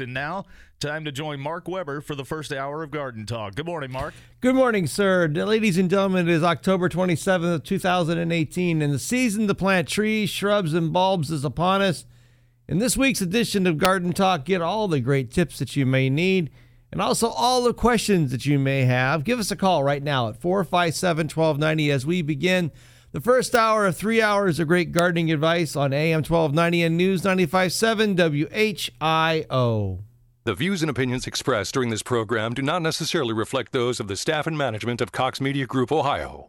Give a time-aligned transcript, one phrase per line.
[0.00, 0.46] And now,
[0.80, 3.54] time to join Mark Weber for the first hour of Garden Talk.
[3.54, 4.12] Good morning, Mark.
[4.40, 5.28] Good morning, sir.
[5.28, 10.74] Ladies and gentlemen, it is October 27th, 2018, and the season to plant trees, shrubs,
[10.74, 12.06] and bulbs is upon us.
[12.66, 16.10] In this week's edition of Garden Talk, get all the great tips that you may
[16.10, 16.50] need
[16.90, 19.22] and also all the questions that you may have.
[19.22, 22.72] Give us a call right now at 457 1290 as we begin
[23.14, 27.22] the first hour of three hours of great gardening advice on AM 1290 and News
[27.22, 30.00] 957 WHIO.
[30.42, 34.16] The views and opinions expressed during this program do not necessarily reflect those of the
[34.16, 36.48] staff and management of Cox Media Group Ohio.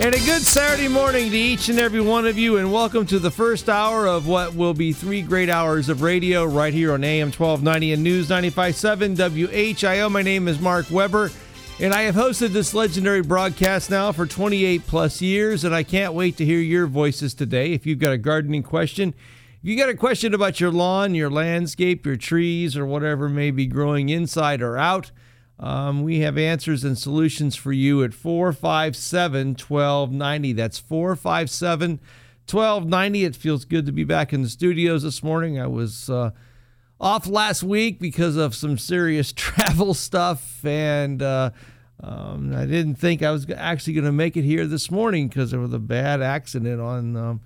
[0.00, 3.20] And a good Saturday morning to each and every one of you, and welcome to
[3.20, 7.04] the first hour of what will be three great hours of radio right here on
[7.04, 10.10] AM 1290 and News 957 WHIO.
[10.10, 11.30] My name is Mark Weber,
[11.78, 16.12] and I have hosted this legendary broadcast now for 28 plus years, and I can't
[16.12, 17.72] wait to hear your voices today.
[17.72, 19.14] If you've got a gardening question,
[19.62, 23.52] if you got a question about your lawn, your landscape, your trees, or whatever may
[23.52, 25.12] be growing inside or out,
[25.58, 30.52] um, we have answers and solutions for you at 457 1290.
[30.52, 32.00] That's 457
[32.50, 33.24] 1290.
[33.24, 35.60] It feels good to be back in the studios this morning.
[35.60, 36.30] I was uh,
[37.00, 41.50] off last week because of some serious travel stuff, and uh,
[42.02, 45.52] um, I didn't think I was actually going to make it here this morning because
[45.52, 47.16] there was a bad accident on.
[47.16, 47.40] Um,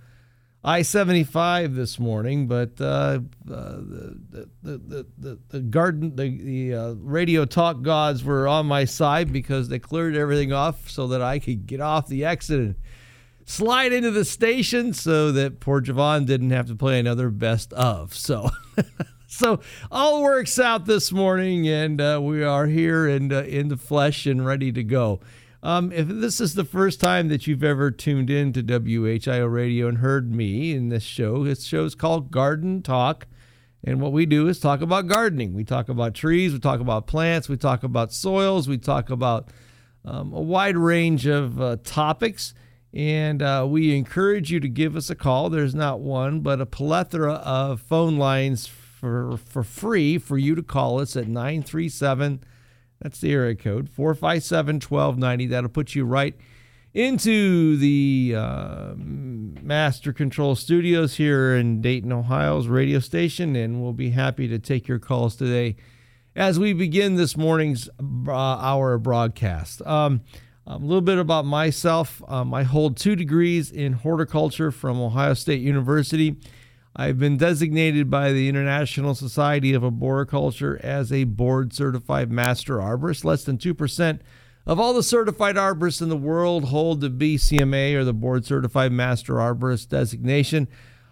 [0.65, 6.95] I 75 this morning, but uh, uh, the, the, the, the, garden, the, the uh,
[6.95, 11.39] radio talk gods were on my side because they cleared everything off so that I
[11.39, 12.75] could get off the exit and
[13.45, 18.15] slide into the station so that poor Javon didn't have to play another best of.
[18.15, 18.51] So.
[19.29, 19.61] so
[19.93, 24.27] all works out this morning, and uh, we are here and uh, in the flesh
[24.27, 25.21] and ready to go.
[25.63, 29.89] Um, if this is the first time that you've ever tuned in to WHIO Radio
[29.89, 33.27] and heard me in this show, this show is called Garden Talk.
[33.83, 35.55] And what we do is talk about gardening.
[35.55, 39.49] We talk about trees, we talk about plants, we talk about soils, we talk about
[40.05, 42.55] um, a wide range of uh, topics.
[42.95, 45.51] And uh, we encourage you to give us a call.
[45.51, 50.63] There's not one, but a plethora of phone lines for, for free for you to
[50.63, 52.41] call us at 937
[53.01, 55.47] that's the area code 457 1290.
[55.47, 56.35] That'll put you right
[56.95, 64.11] into the uh, Master Control Studios here in Dayton, Ohio's radio station, and we'll be
[64.11, 65.77] happy to take your calls today
[66.35, 69.83] as we begin this morning's uh, hour broadcast.
[69.83, 70.23] Um,
[70.67, 72.23] a little bit about myself.
[72.29, 76.37] Um, I hold two degrees in horticulture from Ohio State University.
[77.01, 83.25] I've been designated by the International Society of Arboriculture as a board certified master arborist.
[83.25, 84.19] Less than 2%
[84.67, 88.91] of all the certified arborists in the world hold the BCMA or the board certified
[88.91, 90.67] master arborist designation.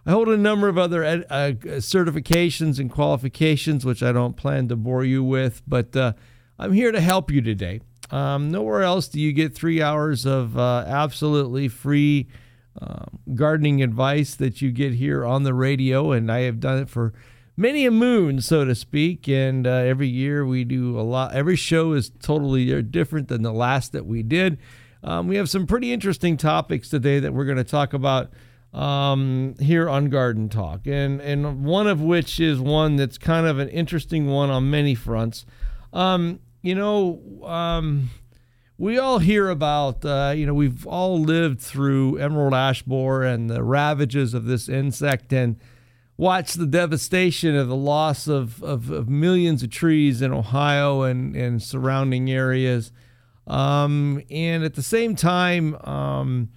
[0.05, 4.67] I hold a number of other ed- uh, certifications and qualifications, which I don't plan
[4.69, 6.15] to bore you with, but uh,
[6.59, 7.81] I'm here to help you today.
[8.11, 12.27] Um, nowhere else do you get three hours of uh, absolutely free
[12.81, 16.89] um, gardening advice that you get here on the radio, and I have done it
[16.89, 17.13] for
[17.57, 19.29] many a moon, so to speak.
[19.29, 21.35] And uh, every year we do a lot.
[21.35, 24.59] Every show is totally different than the last that we did.
[25.03, 28.31] Um, we have some pretty interesting topics today that we're going to talk about
[28.73, 33.59] um, here on Garden Talk, and and one of which is one that's kind of
[33.59, 35.47] an interesting one on many fronts.
[35.93, 38.11] Um, you know um,
[38.79, 43.49] we all hear about, uh, you know, we've all lived through emerald ash borer and
[43.49, 45.57] the ravages of this insect and
[46.19, 51.35] watched the devastation of the loss of, of, of millions of trees in Ohio and,
[51.37, 52.93] and surrounding areas.
[53.47, 56.51] Um, and at the same time, um,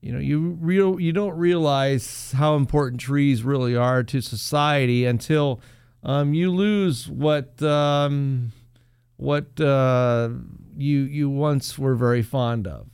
[0.00, 5.60] you know, you real you don't realize how important trees really are to society until
[6.02, 8.52] um, you lose what um,
[9.18, 10.30] what uh,
[10.80, 12.88] you you once were very fond of.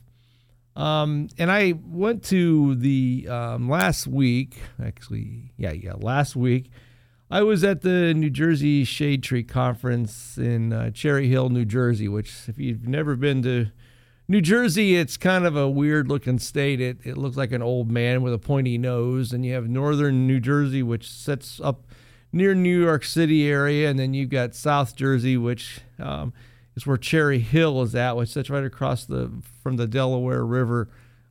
[0.75, 6.69] Um, and I went to the um, last week, actually, yeah, yeah, last week.
[7.31, 12.07] I was at the New Jersey Shade Tree Conference in uh, Cherry Hill, New Jersey.
[12.07, 13.71] Which, if you've never been to
[14.27, 16.79] New Jersey, it's kind of a weird looking state.
[16.79, 20.27] It it looks like an old man with a pointy nose, and you have northern
[20.27, 21.87] New Jersey, which sets up
[22.31, 26.33] near New York City area, and then you've got South Jersey, which um,
[26.77, 29.31] is where Cherry Hill is at, which sits right across the
[29.63, 30.89] from the Delaware River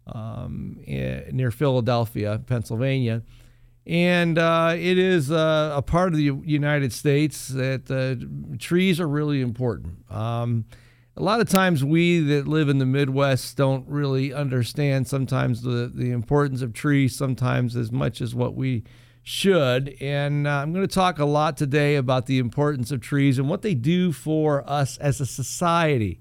[0.08, 3.22] um, near Philadelphia, Pennsylvania.
[3.87, 9.06] And uh, it is uh, a part of the United States that uh, trees are
[9.06, 10.10] really important.
[10.10, 10.64] Um,
[11.16, 15.90] a lot of times, we that live in the Midwest don't really understand sometimes the,
[15.94, 18.82] the importance of trees, sometimes as much as what we
[19.28, 19.96] should.
[20.00, 23.49] And uh, I'm going to talk a lot today about the importance of trees and
[23.49, 26.20] what they do for us as a society.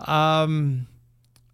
[0.00, 0.88] Um,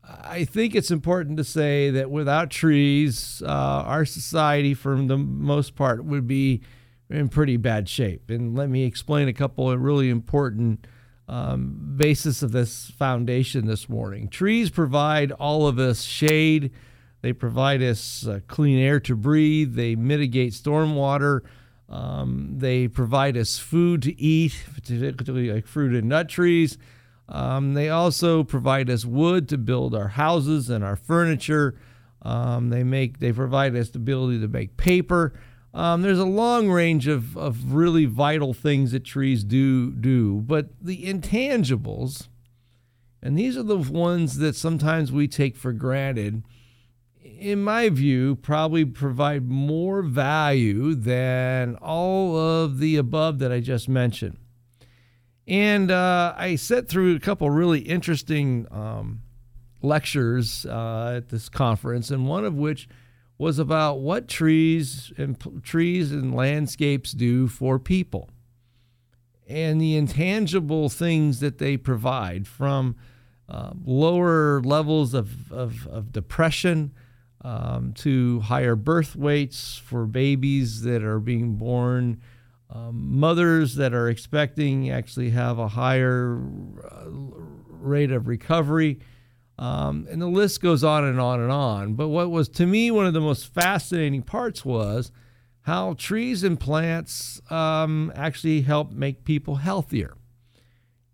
[0.03, 5.77] I think it's important to say that without trees, uh, our society, for the most
[5.77, 6.63] part, would be
[7.11, 8.31] in pretty bad shape.
[8.31, 10.87] And let me explain a couple of really important
[11.29, 14.31] um, basis of this foundation this morning.
[14.31, 16.71] Trees provide all of us shade.
[17.25, 19.77] They provide us uh, clean air to breathe.
[19.77, 21.41] They mitigate stormwater.
[21.89, 26.77] Um, they provide us food to eat, particularly like fruit and nut trees.
[27.27, 31.75] Um, they also provide us wood to build our houses and our furniture.
[32.21, 35.33] Um, they make they provide us the ability to make paper.
[35.73, 40.69] Um, there's a long range of, of really vital things that trees do do, but
[40.79, 42.29] the intangibles,
[43.23, 46.43] and these are the ones that sometimes we take for granted,
[47.39, 53.89] in my view, probably provide more value than all of the above that I just
[53.89, 54.39] mentioned.
[55.47, 59.21] And uh, I sat through a couple really interesting um,
[59.83, 62.89] lectures uh, at this conference, and one of which
[63.37, 68.31] was about what trees and trees and landscapes do for people,
[69.47, 72.97] and the intangible things that they provide, from
[73.49, 76.95] uh, lower levels of, of, of depression
[77.45, 82.21] um, to higher birth weights for babies that are being born
[82.71, 86.41] um, mothers that are expecting actually have a higher
[86.91, 87.05] uh,
[87.69, 88.99] rate of recovery.
[89.59, 91.95] Um, and the list goes on and on and on.
[91.95, 95.13] But what was to me one of the most fascinating parts was
[95.63, 100.15] how trees and plants um, actually help make people healthier.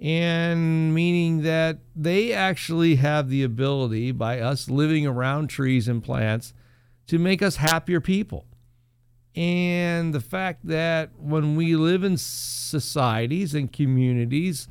[0.01, 6.55] And meaning that they actually have the ability, by us living around trees and plants,
[7.09, 8.47] to make us happier people.
[9.37, 14.69] And the fact that when we live in societies and communities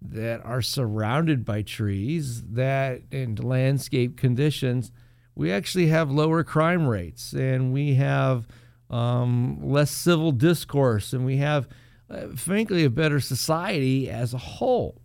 [0.00, 4.92] that are surrounded by trees that and landscape conditions
[5.34, 8.46] we actually have lower crime rates and we have
[8.90, 11.68] um, less civil discourse and we have
[12.10, 15.02] uh, frankly a better society as a whole.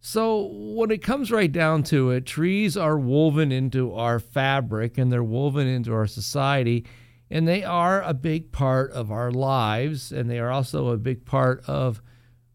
[0.00, 5.10] So when it comes right down to it trees are woven into our fabric and
[5.10, 6.86] they're woven into our society
[7.28, 11.24] and they are a big part of our lives and they are also a big
[11.24, 12.00] part of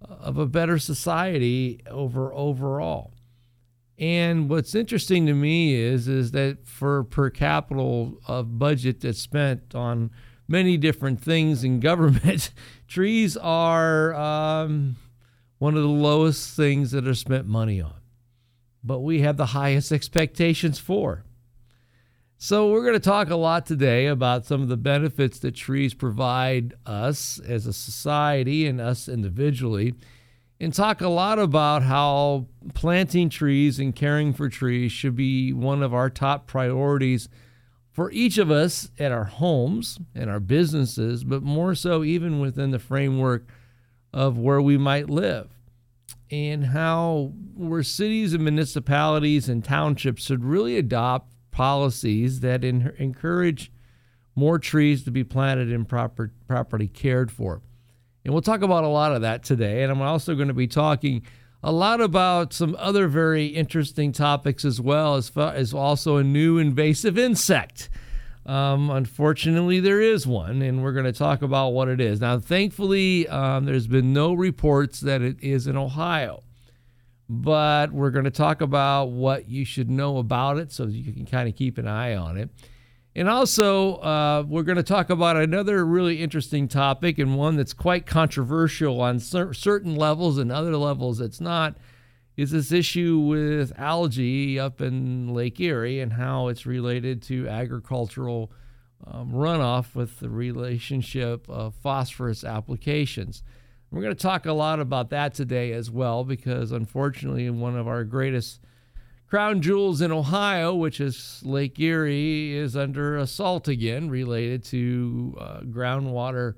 [0.01, 3.13] of a better society over overall.
[3.97, 9.75] And what's interesting to me is is that for per capita of budget that's spent
[9.75, 10.11] on
[10.51, 12.51] many different things in government.
[12.87, 14.97] Trees are um,
[15.57, 17.93] one of the lowest things that are spent money on
[18.83, 21.23] but we have the highest expectations for.
[22.37, 25.93] So, we're going to talk a lot today about some of the benefits that trees
[25.93, 29.93] provide us as a society and us individually,
[30.59, 35.83] and talk a lot about how planting trees and caring for trees should be one
[35.83, 37.29] of our top priorities
[37.91, 42.71] for each of us at our homes and our businesses, but more so even within
[42.71, 43.47] the framework
[44.13, 45.49] of where we might live.
[46.29, 53.71] And how where cities and municipalities and townships should really adopt policies that in, encourage
[54.33, 57.61] more trees to be planted and proper, properly cared for.
[58.23, 59.83] And we'll talk about a lot of that today.
[59.83, 61.23] And I'm also going to be talking
[61.63, 66.23] a lot about some other very interesting topics as well, as far as also a
[66.23, 67.89] new invasive insect.
[68.45, 72.19] Um, unfortunately, there is one, and we're going to talk about what it is.
[72.19, 76.43] Now, thankfully, um, there's been no reports that it is in Ohio
[77.33, 81.25] but we're going to talk about what you should know about it so you can
[81.25, 82.49] kind of keep an eye on it.
[83.13, 87.73] And also, uh, we're going to talk about another really interesting topic and one that's
[87.73, 91.75] quite controversial on cer- certain levels and other levels it's not.
[92.37, 98.49] Is this issue with algae up in Lake Erie and how it's related to agricultural
[99.05, 103.43] um, runoff with the relationship of phosphorus applications?
[103.91, 107.89] We're going to talk a lot about that today as well, because unfortunately, one of
[107.89, 108.61] our greatest
[109.31, 115.59] crown jewels in Ohio, which is Lake Erie, is under assault again related to uh,
[115.61, 116.55] groundwater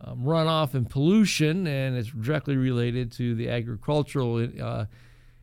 [0.00, 4.84] um, runoff and pollution, and it's directly related to the agricultural uh,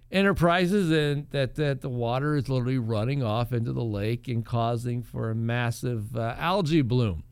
[0.09, 5.03] enterprises, and that, that the water is literally running off into the lake and causing
[5.03, 7.23] for a massive uh, algae bloom.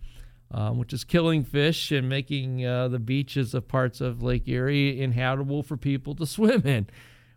[0.49, 5.01] Um, which is killing fish and making uh, the beaches of parts of Lake Erie
[5.01, 6.87] inhabitable for people to swim in,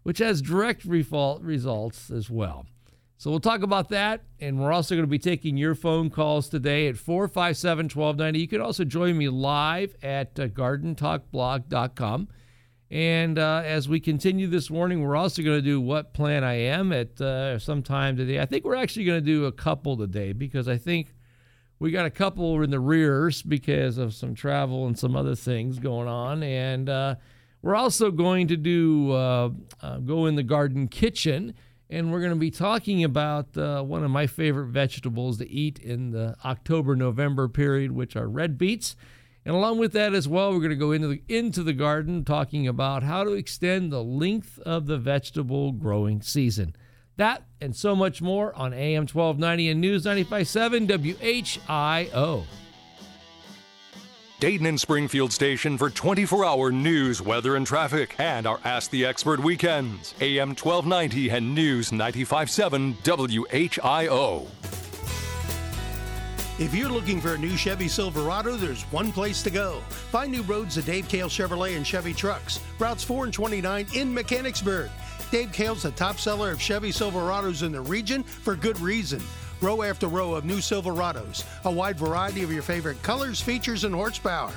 [0.03, 2.67] which has direct results as well.
[3.21, 6.49] So we'll talk about that, and we're also going to be taking your phone calls
[6.49, 8.39] today at 457 1290.
[8.39, 12.29] You can also join me live at uh, gardentalkblog.com.
[12.91, 16.55] And uh, as we continue this morning, we're also going to do What Plant I
[16.55, 18.41] Am at uh, some time today.
[18.41, 21.15] I think we're actually going to do a couple today because I think
[21.79, 25.79] we got a couple in the rears because of some travel and some other things
[25.79, 26.43] going on.
[26.43, 27.15] And uh,
[27.63, 29.51] we're also going to do uh,
[29.83, 31.55] uh, Go in the Garden Kitchen
[31.91, 35.79] and we're going to be talking about uh, one of my favorite vegetables to eat
[35.81, 38.95] in the October November period, which are red beets.
[39.45, 42.25] And along with that as well, we're going to go into the, into the garden
[42.25, 46.77] talking about how to extend the length of the vegetable growing season.
[47.17, 52.45] That and so much more on AM 1290 and News 957 WHIO.
[54.41, 59.05] Dayton and Springfield station for 24 hour news, weather, and traffic, and our Ask the
[59.05, 60.15] Expert weekends.
[60.23, 64.47] AM 1290 and News 957 WHIO.
[66.59, 69.81] If you're looking for a new Chevy Silverado, there's one place to go.
[70.11, 74.13] Find new roads at Dave Kehl Chevrolet and Chevy Trucks, routes 4 and 29 in
[74.13, 74.91] Mechanicsburg.
[75.31, 79.21] Dave Kehl's the top seller of Chevy Silverados in the region for good reason
[79.61, 83.95] row after row of new Silverados, a wide variety of your favorite colors, features, and
[83.95, 84.53] horsepower.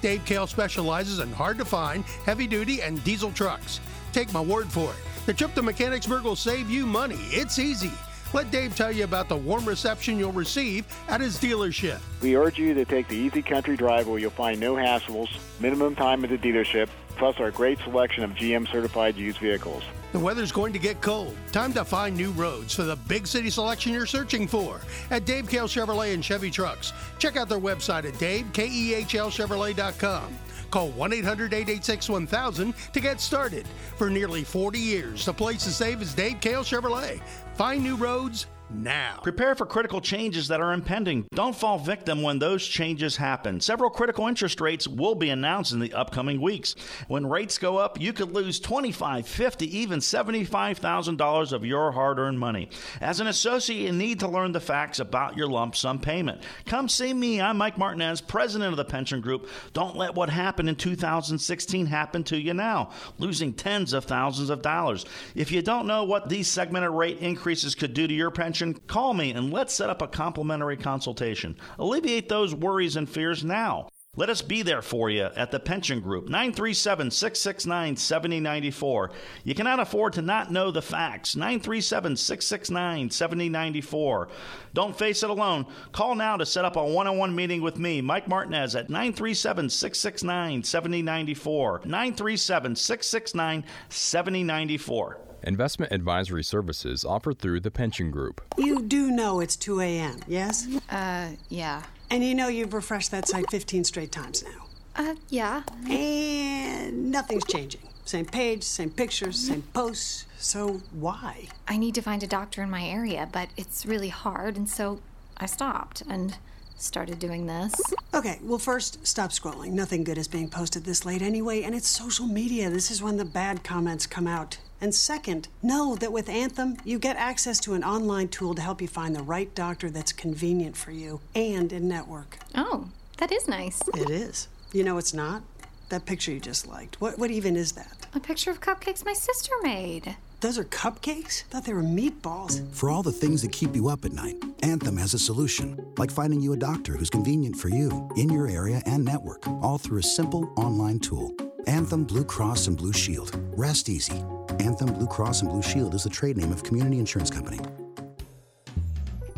[0.00, 3.80] Dave Kehl specializes in hard to find, heavy duty, and diesel trucks.
[4.12, 4.96] Take my word for it.
[5.26, 7.18] The trip to Mechanicsburg will save you money.
[7.30, 7.90] It's easy.
[8.34, 12.00] Let Dave tell you about the warm reception you'll receive at his dealership.
[12.20, 15.28] We urge you to take the easy country drive where you'll find no hassles,
[15.60, 19.82] minimum time at the dealership, plus our great selection of GM certified used vehicles.
[20.12, 21.36] The weather's going to get cold.
[21.50, 24.80] Time to find new roads for the big city selection you're searching for
[25.10, 26.92] at Dave Kehl Chevrolet and Chevy Trucks.
[27.18, 30.38] Check out their website at davekehlchevrolet.com.
[30.70, 33.66] Call 1 800 886 1000 to get started.
[33.96, 37.20] For nearly 40 years, the place to save is Dave Kehl Chevrolet.
[37.54, 39.20] Find new roads, now.
[39.22, 41.26] Prepare for critical changes that are impending.
[41.34, 43.60] Don't fall victim when those changes happen.
[43.60, 46.74] Several critical interest rates will be announced in the upcoming weeks.
[47.08, 52.40] When rates go up, you could lose $25, $50, even $75,000 of your hard earned
[52.40, 52.68] money.
[53.00, 56.42] As an associate, you need to learn the facts about your lump sum payment.
[56.66, 57.40] Come see me.
[57.40, 59.48] I'm Mike Martinez, president of the pension group.
[59.72, 64.62] Don't let what happened in 2016 happen to you now, losing tens of thousands of
[64.62, 65.04] dollars.
[65.34, 69.12] If you don't know what these segmented rate increases could do to your pension, call
[69.12, 71.56] me and let's set up a complimentary consultation.
[71.78, 73.88] Alleviate those worries and fears now.
[74.16, 79.10] Let us be there for you at the Pension Group, 937 669 7094.
[79.42, 81.34] You cannot afford to not know the facts.
[81.34, 84.28] 937 669 7094.
[84.72, 85.66] Don't face it alone.
[85.90, 88.88] Call now to set up a one on one meeting with me, Mike Martinez, at
[88.88, 91.80] 937 669 7094.
[91.84, 95.33] 937 669 7094.
[95.46, 98.40] Investment advisory services offered through the Pension Group.
[98.56, 100.66] You do know it's 2 a.m., yes?
[100.88, 101.82] Uh, yeah.
[102.10, 104.66] And you know you've refreshed that site 15 straight times now.
[104.96, 105.62] Uh, yeah.
[105.90, 107.82] And nothing's changing.
[108.06, 110.24] Same page, same pictures, same posts.
[110.38, 111.48] So why?
[111.68, 115.00] I need to find a doctor in my area, but it's really hard, and so
[115.36, 116.38] I stopped and
[116.76, 117.72] started doing this.
[118.14, 119.72] Okay, well, first, stop scrolling.
[119.72, 122.70] Nothing good is being posted this late anyway, and it's social media.
[122.70, 124.58] This is when the bad comments come out.
[124.84, 128.82] And second, know that with Anthem, you get access to an online tool to help
[128.82, 132.36] you find the right doctor that's convenient for you and in network.
[132.54, 133.80] Oh, that is nice.
[133.94, 134.46] It is.
[134.74, 135.42] You know it's not?
[135.88, 137.00] That picture you just liked.
[137.00, 138.06] What, what even is that?
[138.14, 140.16] A picture of cupcakes my sister made.
[140.42, 141.44] Those are cupcakes?
[141.44, 142.70] Thought they were meatballs.
[142.74, 145.82] For all the things that keep you up at night, Anthem has a solution.
[145.96, 149.78] Like finding you a doctor who's convenient for you, in your area and network, all
[149.78, 151.34] through a simple online tool.
[151.66, 153.40] Anthem Blue Cross and Blue Shield.
[153.56, 154.22] Rest easy.
[154.60, 157.58] Anthem Blue Cross and Blue Shield is the trade name of Community Insurance Company.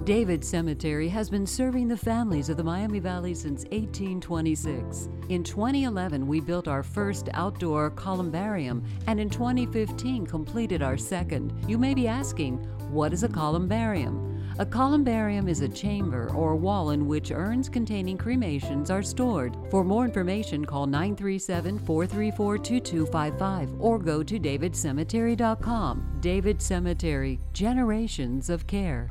[0.05, 5.09] David Cemetery has been serving the families of the Miami Valley since 1826.
[5.29, 11.53] In 2011, we built our first outdoor columbarium, and in 2015 completed our second.
[11.69, 12.59] You may be asking,
[12.91, 14.36] what is a columbarium?
[14.59, 19.55] A columbarium is a chamber or wall in which urns containing cremations are stored.
[19.71, 26.19] For more information, call 937 434 2255 or go to davidcemetery.com.
[26.21, 29.11] David Cemetery, generations of care.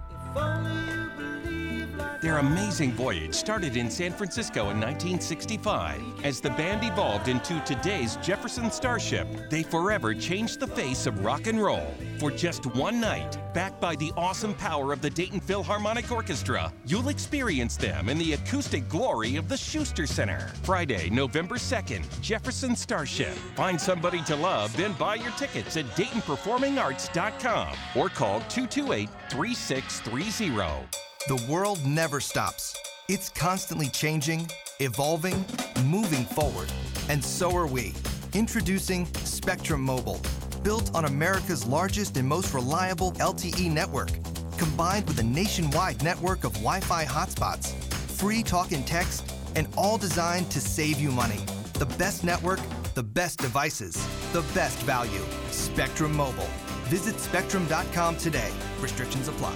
[2.25, 6.01] Their amazing voyage started in San Francisco in 1965.
[6.23, 11.45] As the band evolved into today's Jefferson Starship, they forever changed the face of rock
[11.45, 11.85] and roll.
[12.17, 17.09] For just one night, backed by the awesome power of the Dayton Philharmonic Orchestra, you'll
[17.09, 20.51] experience them in the acoustic glory of the Schuster Center.
[20.63, 23.35] Friday, November 2nd, Jefferson Starship.
[23.53, 31.04] Find somebody to love, then buy your tickets at DaytonPerformingArts.com or call 228 3630.
[31.27, 32.77] The world never stops.
[33.09, 34.47] It's constantly changing,
[34.79, 35.43] evolving,
[35.85, 36.71] moving forward.
[37.09, 37.95] And so are we.
[38.33, 40.21] Introducing Spectrum Mobile,
[40.61, 44.11] built on America's largest and most reliable LTE network,
[44.59, 47.73] combined with a nationwide network of Wi Fi hotspots,
[48.19, 51.43] free talk and text, and all designed to save you money.
[51.79, 52.59] The best network,
[52.93, 53.95] the best devices,
[54.31, 55.25] the best value.
[55.49, 56.49] Spectrum Mobile.
[56.85, 58.51] Visit spectrum.com today.
[58.79, 59.55] Restrictions apply.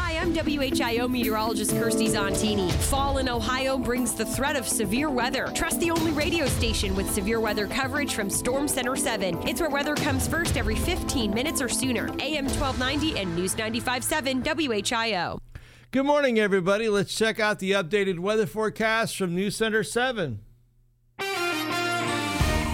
[0.00, 2.70] Hi, I'm WHIO meteorologist Kirsty Zontini.
[2.70, 5.48] Fall in Ohio brings the threat of severe weather.
[5.56, 9.46] Trust the only radio station with severe weather coverage from Storm Center 7.
[9.46, 12.06] It's where weather comes first every 15 minutes or sooner.
[12.20, 15.40] AM 1290 and News 95.7 WHIO.
[15.90, 16.88] Good morning, everybody.
[16.88, 20.38] Let's check out the updated weather forecast from News Center 7.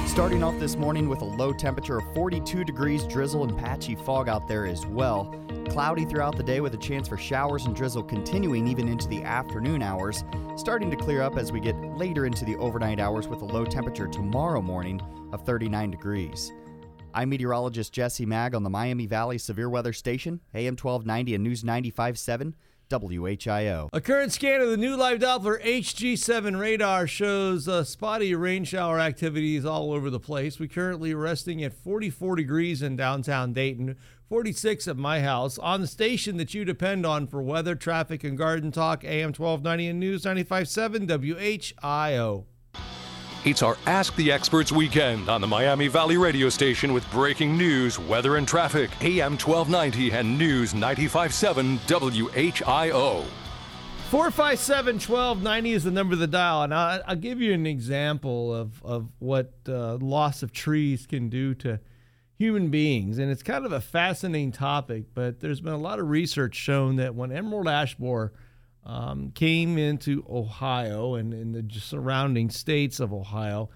[0.07, 4.29] Starting off this morning with a low temperature of 42 degrees, drizzle and patchy fog
[4.29, 5.44] out there as well.
[5.65, 9.23] Cloudy throughout the day with a chance for showers and drizzle continuing even into the
[9.23, 10.25] afternoon hours.
[10.57, 13.65] Starting to clear up as we get later into the overnight hours with a low
[13.65, 15.01] temperature tomorrow morning
[15.33, 16.53] of 39 degrees.
[17.13, 21.63] I'm meteorologist Jesse Maag on the Miami Valley Severe Weather Station, AM 1290 and News
[21.63, 22.55] 95.7.
[22.91, 23.89] WHIO.
[23.93, 29.01] A current scan of the new live Doppler HG7 radar shows uh, spotty rain shower
[29.01, 30.59] activities all over the place.
[30.59, 33.97] We currently resting at 44 degrees in downtown Dayton,
[34.29, 38.39] 46 at my house, on the station that you depend on for weather, traffic, and
[38.39, 42.45] garden talk, AM 1290 and News 95.7 WHIO.
[43.45, 47.99] It's our Ask the Experts weekend on the Miami Valley radio station with breaking news,
[47.99, 48.89] weather, and traffic.
[49.03, 53.27] AM 1290 and News 95.7 WHIO.
[54.09, 56.63] 457 1290 is the number of the dial.
[56.63, 61.29] And I'll, I'll give you an example of, of what uh, loss of trees can
[61.29, 61.81] do to
[62.39, 63.19] human beings.
[63.19, 66.97] And it's kind of a fascinating topic, but there's been a lot of research shown
[66.97, 68.33] that when emerald ash borer
[68.85, 73.71] um, came into Ohio and in the surrounding states of Ohio,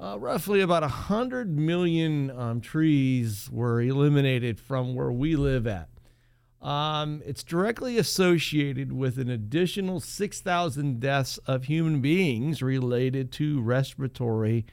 [0.00, 5.88] uh, roughly about 100 million um, trees were eliminated from where we live at.
[6.60, 14.64] Um, it's directly associated with an additional 6,000 deaths of human beings related to respiratory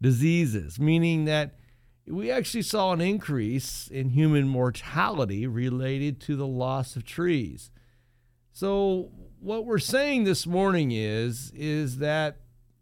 [0.00, 1.54] diseases, meaning that
[2.08, 7.70] we actually saw an increase in human mortality related to the loss of trees.
[8.52, 9.10] So,
[9.46, 12.36] what we're saying this morning is is that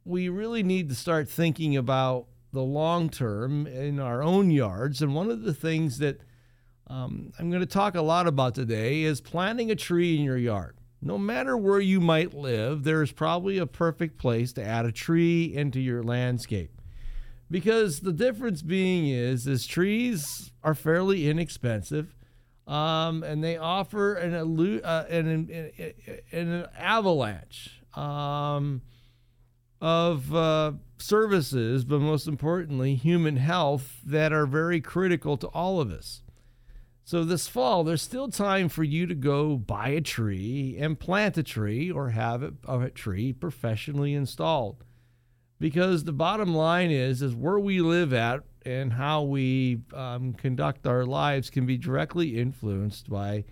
[0.07, 2.25] we really need to start thinking about
[2.55, 5.03] the long term in our own yards.
[5.03, 6.23] And one of the things that
[6.87, 10.39] um, I'm going to talk a lot about today is planting a tree in your
[10.39, 10.79] yard.
[11.03, 14.93] No matter where you might live, there is probably a perfect place to add a
[14.93, 16.81] tree into your landscape.
[17.51, 22.15] Because the difference being is, is trees are fairly inexpensive
[22.67, 24.35] um, and they offer an,
[24.83, 25.95] uh, an, an,
[26.33, 28.83] an avalanche um,
[29.81, 35.91] of uh, services, but most importantly, human health that are very critical to all of
[35.91, 36.23] us.
[37.07, 41.37] So, this fall, there's still time for you to go buy a tree and plant
[41.37, 44.83] a tree or have it, a tree professionally installed.
[45.61, 50.87] Because the bottom line is, is where we live at and how we um, conduct
[50.87, 53.45] our lives can be directly influenced by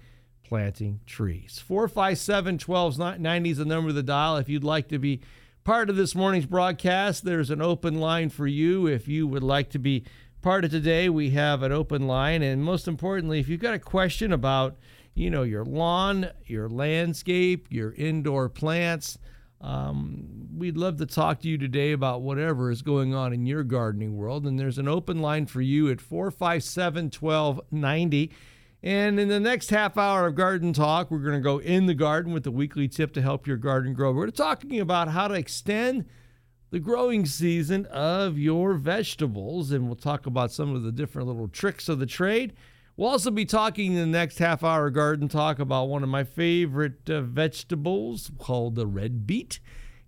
[0.44, 1.62] planting trees.
[1.64, 4.36] 457 1290 is the number of the dial.
[4.36, 5.20] If you'd like to be
[5.64, 8.86] part of this morning's broadcast, there's an open line for you.
[8.86, 10.04] If you would like to be
[10.42, 12.42] part of today, we have an open line.
[12.42, 14.76] And most importantly, if you've got a question about,
[15.14, 19.18] you know, your lawn, your landscape, your indoor plants,
[19.60, 23.64] um, we'd love to talk to you today about whatever is going on in your
[23.64, 24.46] gardening world.
[24.46, 28.32] And there's an open line for you at 457 1290.
[28.82, 31.94] And in the next half hour of Garden Talk, we're going to go in the
[31.94, 34.12] garden with the weekly tip to help your garden grow.
[34.12, 36.04] We're talking about how to extend
[36.70, 39.70] the growing season of your vegetables.
[39.70, 42.54] And we'll talk about some of the different little tricks of the trade.
[42.96, 46.24] We'll also be talking in the next half hour garden talk about one of my
[46.24, 49.60] favorite uh, vegetables called the red beet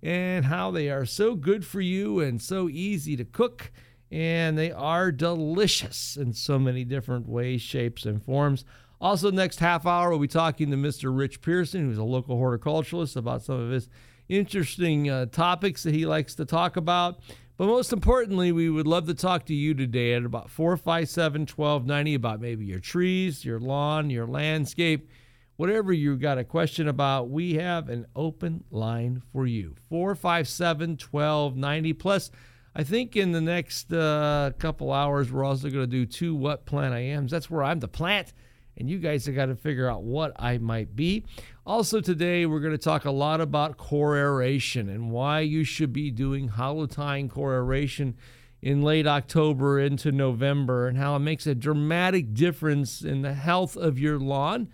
[0.05, 3.73] and how they are so good for you and so easy to cook.
[4.13, 8.67] And they are delicious in so many different ways, shapes, and forms.
[9.01, 11.17] Also, next half hour, we'll be talking to Mr.
[11.17, 13.89] Rich Pearson, who's a local horticulturalist, about some of his
[14.29, 17.19] interesting uh, topics that he likes to talk about.
[17.57, 22.15] But most importantly, we would love to talk to you today at about 457 1290
[22.15, 25.09] about maybe your trees, your lawn, your landscape,
[25.57, 27.31] whatever you got a question about.
[27.31, 31.93] We have an open line for you 457 1290.
[31.95, 32.31] Plus,
[32.75, 36.67] I think in the next uh, couple hours, we're also going to do two What
[36.67, 37.31] Plant I Ams.
[37.31, 38.33] That's where I'm the plant,
[38.77, 41.25] and you guys have got to figure out what I might be.
[41.65, 45.93] Also, today, we're going to talk a lot about core aeration and why you should
[45.93, 48.17] be doing hollow tine core aeration
[48.61, 53.77] in late October into November and how it makes a dramatic difference in the health
[53.77, 54.69] of your lawn.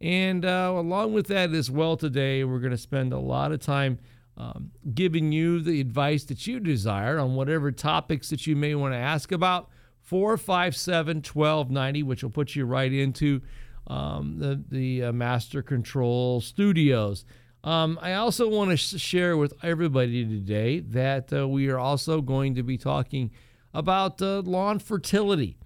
[0.00, 3.60] And uh, along with that, as well, today, we're going to spend a lot of
[3.60, 3.98] time
[4.36, 8.94] um, giving you the advice that you desire on whatever topics that you may want
[8.94, 9.68] to ask about.
[10.02, 13.42] 457 1290, which will put you right into
[13.88, 17.24] um, the, the uh, Master Control Studios.
[17.64, 22.20] Um, I also want to sh- share with everybody today that uh, we are also
[22.20, 23.32] going to be talking
[23.74, 25.58] about uh, lawn fertility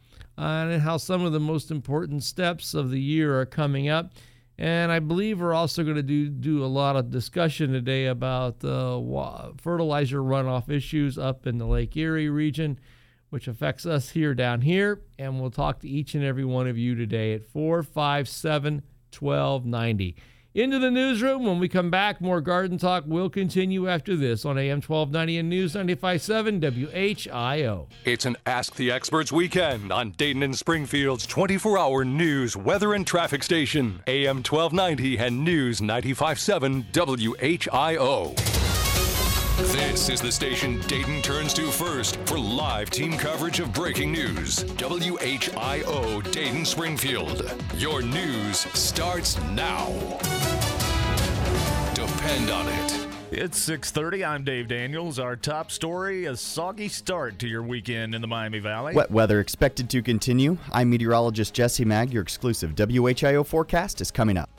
[0.43, 4.13] and how some of the most important steps of the year are coming up.
[4.59, 8.65] And I believe we're also going to do, do a lot of discussion today about
[8.65, 12.79] uh, fertilizer runoff issues up in the Lake Erie region,
[13.31, 15.01] which affects us here down here.
[15.19, 18.83] And we'll talk to each and every one of you today at 457
[19.19, 20.17] 1290.
[20.55, 21.47] Into the newsroom.
[21.47, 25.49] When we come back, more garden talk will continue after this on AM 1290 and
[25.49, 27.87] News 95.7 WHIO.
[28.05, 33.07] It's an Ask the Experts weekend on Dayton and Springfield's 24 hour news, weather, and
[33.07, 34.03] traffic station.
[34.07, 38.62] AM 1290 and News 95.7 WHIO.
[39.63, 44.65] This is the station Dayton turns to first for live team coverage of breaking news.
[44.65, 47.55] WHIO Dayton Springfield.
[47.77, 49.87] Your news starts now.
[51.95, 53.07] Depend on it.
[53.31, 54.25] It's 6:30.
[54.25, 55.21] I'm Dave Daniels.
[55.21, 58.95] Our top story: a soggy start to your weekend in the Miami Valley.
[58.95, 60.59] Wet weather expected to continue.
[60.73, 62.13] I'm meteorologist Jesse Maag.
[62.13, 64.51] Your exclusive WHIO forecast is coming up.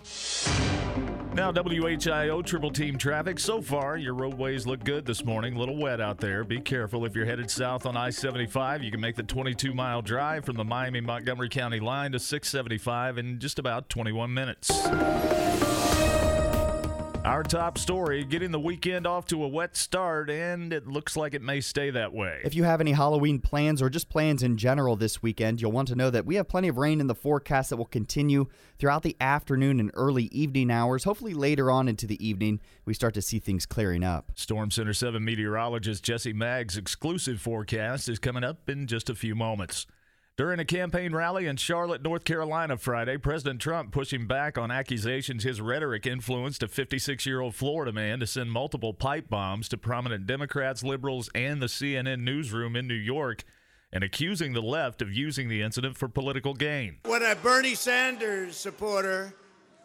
[1.35, 3.39] Now, WHIO triple team traffic.
[3.39, 5.55] So far, your roadways look good this morning.
[5.55, 6.43] A little wet out there.
[6.43, 8.83] Be careful if you're headed south on I 75.
[8.83, 13.17] You can make the 22 mile drive from the Miami Montgomery County line to 675
[13.17, 14.69] in just about 21 minutes.
[17.25, 21.33] Our top story getting the weekend off to a wet start, and it looks like
[21.33, 22.41] it may stay that way.
[22.43, 25.87] If you have any Halloween plans or just plans in general this weekend, you'll want
[25.87, 29.03] to know that we have plenty of rain in the forecast that will continue throughout
[29.03, 31.05] the afternoon and early evening hours.
[31.05, 34.33] Hopefully, later on into the evening, we start to see things clearing up.
[34.35, 39.33] Storm Center 7 meteorologist Jesse Maag's exclusive forecast is coming up in just a few
[39.33, 39.87] moments.
[40.35, 45.43] During a campaign rally in Charlotte, North Carolina Friday, President Trump pushing back on accusations
[45.43, 49.77] his rhetoric influenced a 56 year old Florida man to send multiple pipe bombs to
[49.77, 53.43] prominent Democrats, liberals, and the CNN newsroom in New York,
[53.91, 56.97] and accusing the left of using the incident for political gain.
[57.05, 59.35] When a Bernie Sanders supporter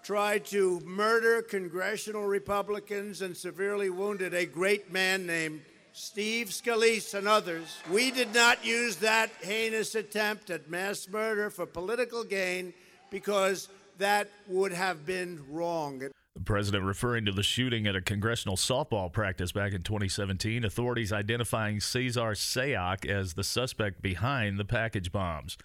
[0.02, 5.60] tried to murder congressional Republicans and severely wounded a great man named
[5.98, 11.66] Steve Scalise, and others, we did not use that heinous attempt at mass murder for
[11.66, 12.72] political gain
[13.10, 15.98] because that would have been wrong.
[15.98, 21.12] The president referring to the shooting at a congressional softball practice back in 2017, authorities
[21.12, 25.58] identifying Cesar Sayoc as the suspect behind the package bombs.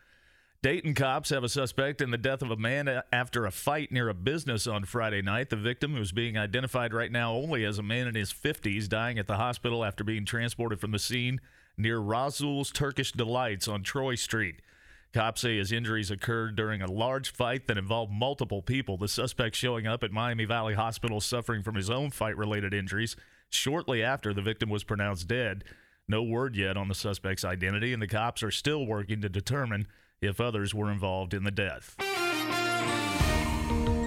[0.64, 4.08] Dayton cops have a suspect in the death of a man after a fight near
[4.08, 5.50] a business on Friday night.
[5.50, 9.20] The victim, who's being identified right now only as a man in his 50s, dying
[9.20, 11.42] at the hospital after being transported from the scene
[11.78, 14.62] near Rasul's Turkish Delights on Troy Street.
[15.14, 18.96] Cops say his injuries occurred during a large fight that involved multiple people.
[18.96, 23.18] The suspect showing up at Miami Valley Hospital suffering from his own fight related injuries
[23.50, 25.66] shortly after the victim was pronounced dead.
[26.08, 29.88] No word yet on the suspect's identity, and the cops are still working to determine
[30.24, 31.96] if others were involved in the death.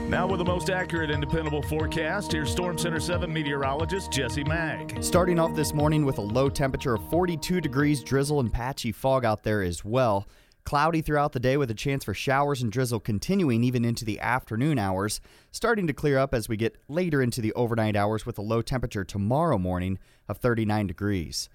[0.09, 5.03] Now, with the most accurate and dependable forecast, here's Storm Center 7 meteorologist Jesse Maag.
[5.03, 9.25] Starting off this morning with a low temperature of 42 degrees, drizzle and patchy fog
[9.25, 10.29] out there as well.
[10.65, 14.21] Cloudy throughout the day with a chance for showers and drizzle continuing even into the
[14.21, 18.39] afternoon hours, starting to clear up as we get later into the overnight hours with
[18.39, 19.99] a low temperature tomorrow morning
[20.29, 21.49] of 39 degrees.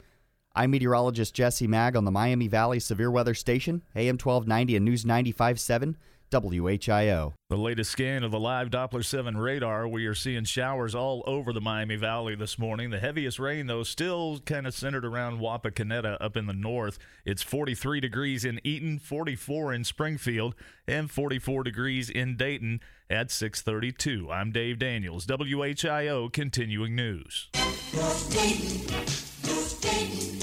[0.54, 5.06] I'm meteorologist Jesse Maag on the Miami Valley Severe Weather Station, AM 1290 and News
[5.06, 5.96] 95.7
[6.32, 7.34] WHIO.
[7.50, 11.52] The latest scan of the live Doppler 7 radar, we are seeing showers all over
[11.52, 12.90] the Miami Valley this morning.
[12.90, 16.98] The heaviest rain, though, still kind of centered around Wapakoneta up in the north.
[17.26, 20.56] It's 43 degrees in Eaton, 44 in Springfield,
[20.88, 24.32] and 44 degrees in Dayton at 632.
[24.32, 27.50] I'm Dave Daniels, WHIO Continuing News.
[27.94, 30.41] North Dayton, North Dayton,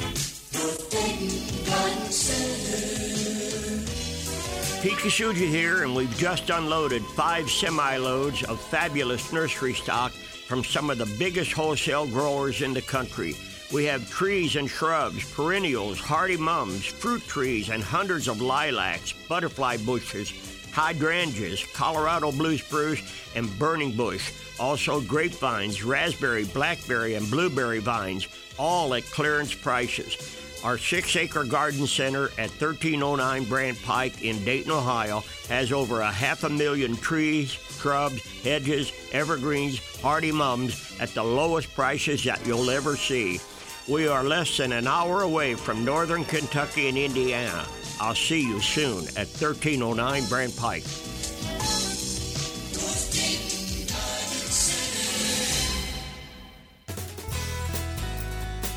[4.89, 10.65] Pete Kasuja here, and we've just unloaded five semi loads of fabulous nursery stock from
[10.65, 13.37] some of the biggest wholesale growers in the country.
[13.71, 19.77] We have trees and shrubs, perennials, hardy mums, fruit trees, and hundreds of lilacs, butterfly
[19.85, 20.33] bushes,
[20.73, 23.03] hydrangeas, Colorado blue spruce,
[23.37, 24.33] and burning bush.
[24.59, 28.27] Also, grapevines, raspberry, blackberry, and blueberry vines,
[28.59, 30.17] all at clearance prices.
[30.65, 36.11] Our six acre garden center at 1309 Brandt Pike in Dayton, Ohio has over a
[36.11, 42.71] half a million trees, shrubs, hedges, evergreens, hardy mums at the lowest prices that you'll
[42.71, 43.39] ever see.
[43.89, 47.65] We are less than an hour away from northern Kentucky and Indiana.
[48.01, 50.85] I'll see you soon at 1309 Brandt Pike.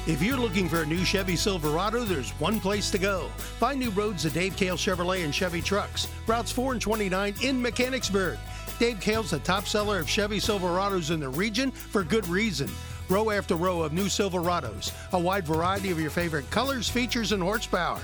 [0.07, 3.27] If you're looking for a new Chevy Silverado, there's one place to go.
[3.59, 7.61] Find new roads at Dave Kehl Chevrolet and Chevy Trucks, routes 4 and 29 in
[7.61, 8.39] Mechanicsburg.
[8.79, 12.67] Dave Kehl's the top seller of Chevy Silverados in the region for good reason.
[13.09, 17.43] Row after row of new Silverados, a wide variety of your favorite colors, features, and
[17.43, 18.01] horsepower.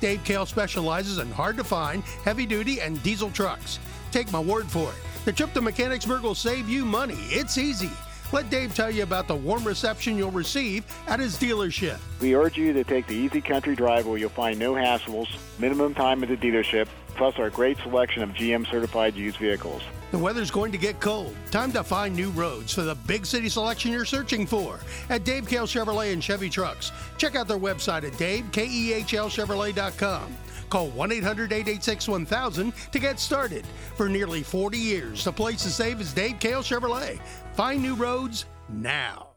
[0.00, 3.78] Dave Kehl specializes in hard to find, heavy duty, and diesel trucks.
[4.10, 5.24] Take my word for it.
[5.24, 7.18] The trip to Mechanicsburg will save you money.
[7.28, 7.90] It's easy.
[8.32, 12.00] Let Dave tell you about the warm reception you'll receive at his dealership.
[12.20, 15.94] We urge you to take the easy country drive where you'll find no hassles, minimum
[15.94, 19.82] time at the dealership, plus our great selection of GM certified used vehicles.
[20.10, 21.34] The weather's going to get cold.
[21.50, 25.46] Time to find new roads for the big city selection you're searching for at Dave
[25.46, 26.92] Kehl Chevrolet and Chevy Trucks.
[27.18, 30.36] Check out their website at davekehlchevrolet.com.
[30.68, 33.64] Call 1 800 886 1000 to get started.
[33.94, 37.20] For nearly 40 years, the place to save is Dave Kehl Chevrolet.
[37.54, 39.28] Find new roads now.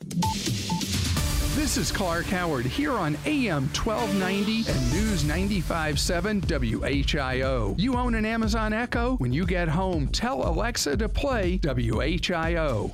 [1.56, 7.76] This is Clark Howard here on AM 1290 and News 95.7 WHIO.
[7.78, 9.18] You own an Amazon Echo?
[9.18, 12.92] When you get home, tell Alexa to play WHIO.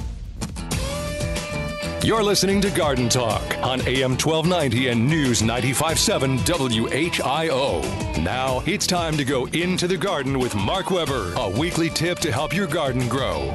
[2.03, 8.23] You're listening to Garden Talk on AM 1290 and News 957 WHIO.
[8.23, 12.31] Now it's time to go into the garden with Mark Weber, a weekly tip to
[12.31, 13.49] help your garden grow.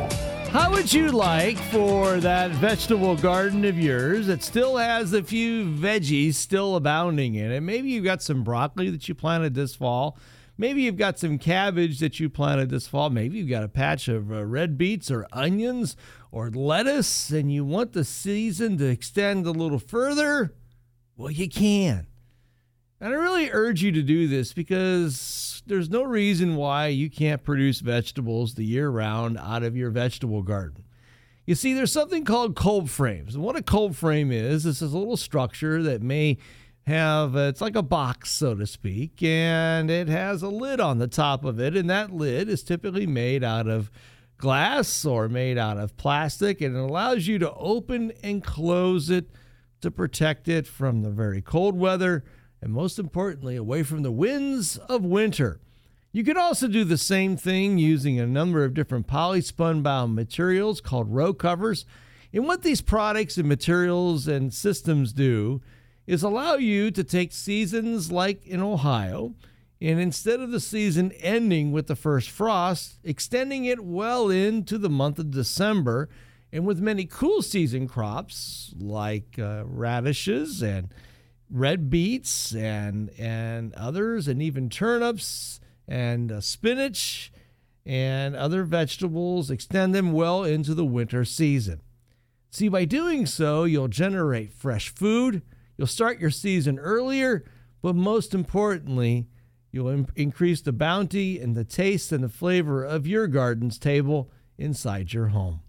[0.51, 5.65] How would you like for that vegetable garden of yours that still has a few
[5.67, 7.61] veggies still abounding in it?
[7.61, 10.19] Maybe you've got some broccoli that you planted this fall.
[10.59, 13.09] Maybe you've got some cabbage that you planted this fall.
[13.09, 15.97] Maybe you've got a patch of uh, red beets or onions
[16.33, 20.55] or lettuce and you want the season to extend a little further.
[21.17, 22.07] Well, you can.
[23.01, 27.43] And I really urge you to do this because there's no reason why you can't
[27.43, 30.85] produce vegetables the year round out of your vegetable garden.
[31.47, 33.35] You see, there's something called cold frames.
[33.35, 36.37] And what a cold frame is, this is a little structure that may
[36.87, 40.99] have, uh, it's like a box, so to speak, and it has a lid on
[40.99, 41.77] the top of it.
[41.77, 43.91] And that lid is typically made out of
[44.41, 49.31] glass or made out of plastic, and it allows you to open and close it
[49.81, 52.25] to protect it from the very cold weather
[52.63, 55.61] and most importantly, away from the winds of winter.
[56.13, 60.81] You can also do the same thing using a number of different polyspun bound materials
[60.81, 61.87] called row covers.
[62.33, 65.63] And what these products and materials and systems do
[66.07, 69.35] is allow you to take seasons like in Ohio,
[69.81, 74.91] and instead of the season ending with the first frost, extending it well into the
[74.91, 76.09] month of December.
[76.53, 80.93] And with many cool season crops like uh, radishes and
[81.49, 87.33] red beets and and others, and even turnips and uh, spinach
[87.87, 89.51] and other vegetables.
[89.51, 91.83] Extend them well into the winter season.
[92.51, 95.43] See, by doing so, you'll generate fresh food.
[95.77, 97.45] You'll start your season earlier,
[97.81, 99.29] but most importantly,
[99.73, 104.31] you'll Im- increase the bounty and the taste and the flavor of your garden's table
[104.59, 105.61] inside your home.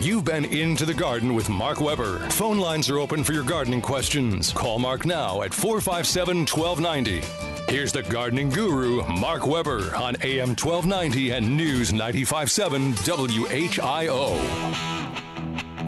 [0.00, 2.18] You've been into the garden with Mark Weber.
[2.28, 4.52] Phone lines are open for your gardening questions.
[4.52, 7.22] Call Mark now at 457 1290.
[7.72, 14.34] Here's the gardening guru, Mark Weber, on AM 1290 and News 957 WHIO.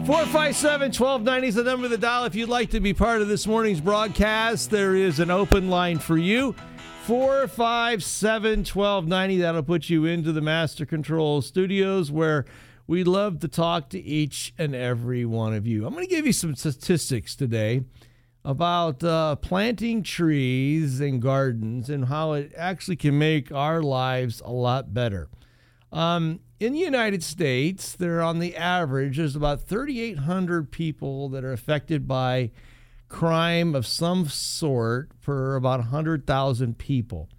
[0.07, 2.23] 457 1290 is the number of the dial.
[2.23, 5.99] If you'd like to be part of this morning's broadcast, there is an open line
[5.99, 6.55] for you.
[7.03, 9.37] 457 1290.
[9.39, 12.45] That'll put you into the Master Control Studios where
[12.87, 15.85] we love to talk to each and every one of you.
[15.85, 17.83] I'm going to give you some statistics today
[18.45, 24.53] about uh, planting trees and gardens and how it actually can make our lives a
[24.53, 25.27] lot better.
[25.91, 31.51] Um, in the United States, there on the average, there's about 3,800 people that are
[31.53, 32.51] affected by
[33.09, 37.29] crime of some sort per about 100,000 people.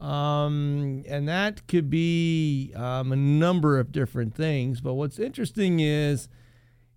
[0.00, 4.80] Um, and that could be um, a number of different things.
[4.80, 6.28] But what's interesting is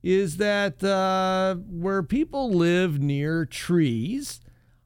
[0.02, 4.40] is that uh, where people live near trees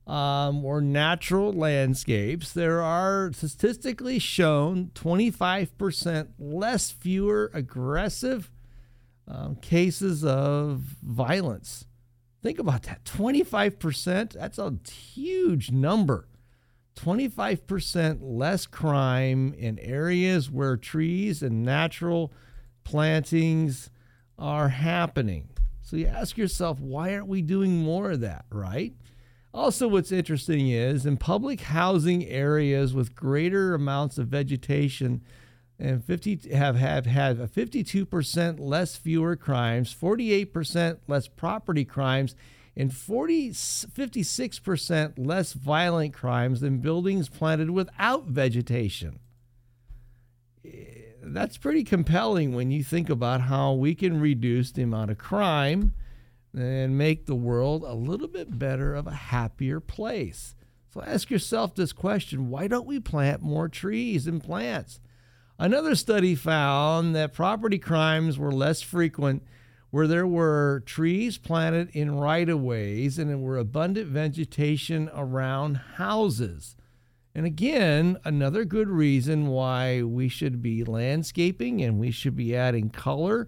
[0.09, 8.49] um, or natural landscapes, there are statistically shown 25% less fewer aggressive
[9.27, 11.85] um, cases of violence.
[12.41, 14.33] Think about that 25%.
[14.33, 16.27] That's a huge number.
[16.95, 22.33] 25% less crime in areas where trees and natural
[22.83, 23.91] plantings
[24.39, 25.49] are happening.
[25.83, 28.93] So you ask yourself, why aren't we doing more of that, right?
[29.53, 35.21] Also, what's interesting is in public housing areas with greater amounts of vegetation
[35.79, 42.35] and 50 have, have had a 52% less fewer crimes, 48% less property crimes,
[42.75, 49.19] and 40, 56% less violent crimes than buildings planted without vegetation.
[50.65, 50.69] Eh,
[51.23, 55.93] that's pretty compelling when you think about how we can reduce the amount of crime
[56.55, 60.55] and make the world a little bit better of a happier place.
[60.91, 64.99] So ask yourself this question why don't we plant more trees and plants?
[65.57, 69.43] Another study found that property crimes were less frequent
[69.91, 75.75] where there were trees planted in right of ways and there were abundant vegetation around
[75.95, 76.75] houses.
[77.35, 82.89] And again, another good reason why we should be landscaping and we should be adding
[82.89, 83.47] color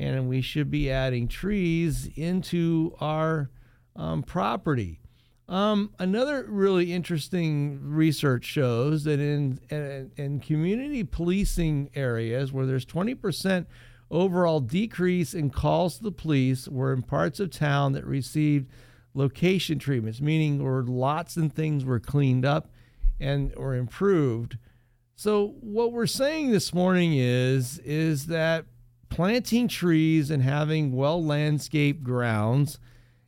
[0.00, 3.50] and we should be adding trees into our
[3.94, 5.00] um, property.
[5.46, 12.86] Um, another really interesting research shows that in, in, in community policing areas where there's
[12.86, 13.66] 20%
[14.10, 18.70] overall decrease in calls to the police were in parts of town that received
[19.12, 22.70] location treatments, meaning where lots and things were cleaned up
[23.18, 24.56] and or improved.
[25.16, 28.64] So what we're saying this morning is is that
[29.10, 32.78] planting trees and having well landscaped grounds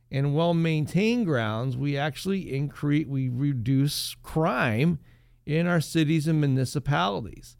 [0.09, 4.99] and well maintained grounds, we actually increase we reduce crime
[5.45, 7.57] in our cities and municipalities.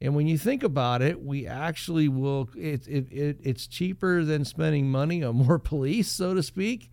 [0.00, 2.50] And when you think about it, we actually will.
[2.56, 6.90] It, it, it, it's cheaper than spending money on more police, so to speak.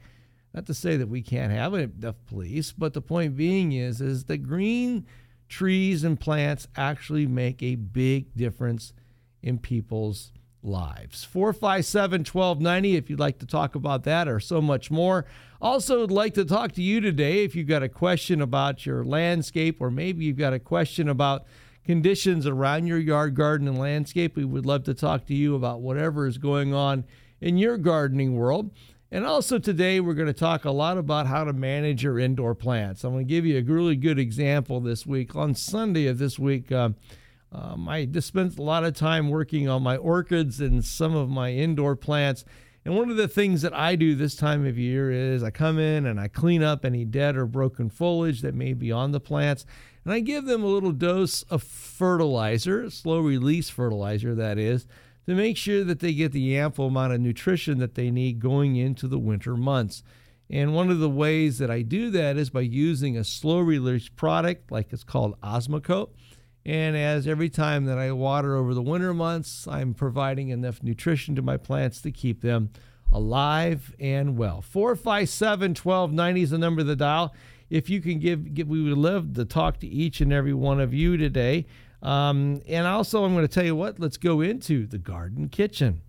[0.53, 4.25] Not to say that we can't have enough police, but the point being is is
[4.25, 5.05] that green
[5.49, 8.93] trees and plants actually make a big difference
[9.41, 10.31] in people's
[10.63, 11.23] lives.
[11.23, 15.25] 457 1290 if you'd like to talk about that or so much more.
[15.61, 19.03] Also, would like to talk to you today if you've got a question about your
[19.03, 21.45] landscape or maybe you've got a question about
[21.85, 24.35] conditions around your yard, garden, and landscape.
[24.35, 27.05] We would love to talk to you about whatever is going on
[27.41, 28.71] in your gardening world.
[29.11, 32.55] And also today, we're going to talk a lot about how to manage your indoor
[32.55, 33.03] plants.
[33.03, 35.35] I'm going to give you a really good example this week.
[35.35, 36.89] On Sunday of this week, uh,
[37.53, 41.29] um, I just spent a lot of time working on my orchids and some of
[41.29, 42.45] my indoor plants.
[42.83, 45.79] And one of the things that I do this time of year is I come
[45.79, 49.19] in and I clean up any dead or broken foliage that may be on the
[49.19, 49.65] plants.
[50.03, 54.85] And I give them a little dose of fertilizer, slow release fertilizer, that is
[55.27, 58.75] to make sure that they get the ample amount of nutrition that they need going
[58.75, 60.03] into the winter months.
[60.49, 64.09] And one of the ways that I do that is by using a slow release
[64.09, 66.09] product like it's called Osmocote.
[66.65, 71.35] And as every time that I water over the winter months, I'm providing enough nutrition
[71.35, 72.71] to my plants to keep them
[73.11, 74.61] alive and well.
[74.61, 77.33] 457 1290 is the number of the dial.
[77.69, 80.79] If you can give, give, we would love to talk to each and every one
[80.79, 81.65] of you today.
[82.01, 86.01] Um, and also, I'm going to tell you what, let's go into the garden kitchen.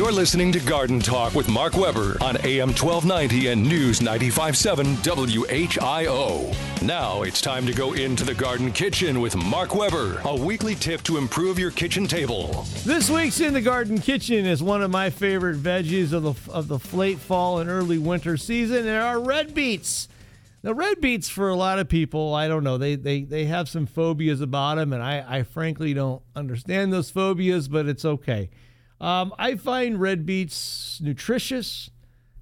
[0.00, 6.82] You're listening to Garden Talk with Mark Weber on AM 1290 and News 95.7 WHIO.
[6.82, 11.02] Now it's time to go into the garden kitchen with Mark Weber, a weekly tip
[11.02, 12.64] to improve your kitchen table.
[12.82, 16.68] This week's in the garden kitchen is one of my favorite veggies of the of
[16.68, 18.86] the late fall and early winter season.
[18.86, 20.08] There are red beets.
[20.62, 23.68] Now, red beets for a lot of people, I don't know, they they they have
[23.68, 28.48] some phobias about them, and I I frankly don't understand those phobias, but it's okay.
[29.00, 31.90] Um, I find red beets nutritious,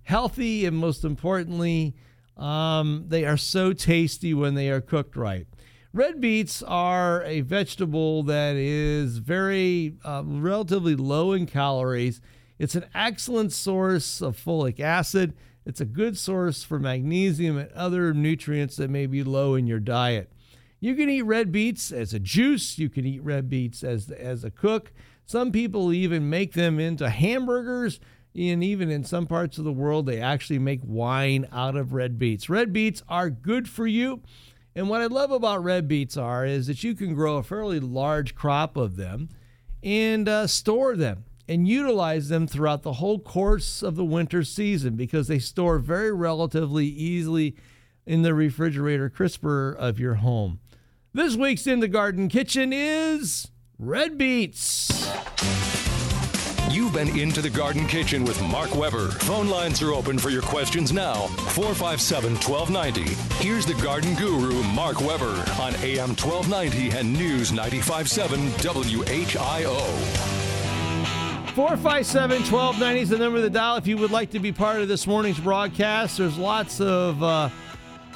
[0.02, 1.94] healthy, and most importantly,
[2.36, 5.46] um, they are so tasty when they are cooked right.
[5.92, 12.20] Red beets are a vegetable that is very uh, relatively low in calories.
[12.58, 15.34] It's an excellent source of folic acid.
[15.64, 19.80] It's a good source for magnesium and other nutrients that may be low in your
[19.80, 20.32] diet.
[20.80, 22.78] You can eat red beets as a juice.
[22.78, 24.92] You can eat red beets as as a cook.
[25.28, 28.00] Some people even make them into hamburgers.
[28.34, 32.18] And even in some parts of the world, they actually make wine out of red
[32.18, 32.48] beets.
[32.48, 34.22] Red beets are good for you.
[34.74, 37.78] And what I love about red beets are is that you can grow a fairly
[37.78, 39.28] large crop of them
[39.82, 44.96] and uh, store them and utilize them throughout the whole course of the winter season
[44.96, 47.54] because they store very relatively easily
[48.06, 50.60] in the refrigerator crisper of your home.
[51.12, 53.48] This week's In the Garden Kitchen is
[53.78, 54.88] red beets.
[56.70, 59.08] You've been into the Garden Kitchen with Mark Weber.
[59.08, 61.28] Phone lines are open for your questions now.
[61.54, 63.14] 457 1290.
[63.42, 69.78] Here's the garden guru, Mark Weber, on AM 1290 and News 957 WHIO.
[71.54, 74.80] 457 1290 is the number of the dial if you would like to be part
[74.80, 76.18] of this morning's broadcast.
[76.18, 77.48] There's lots of uh,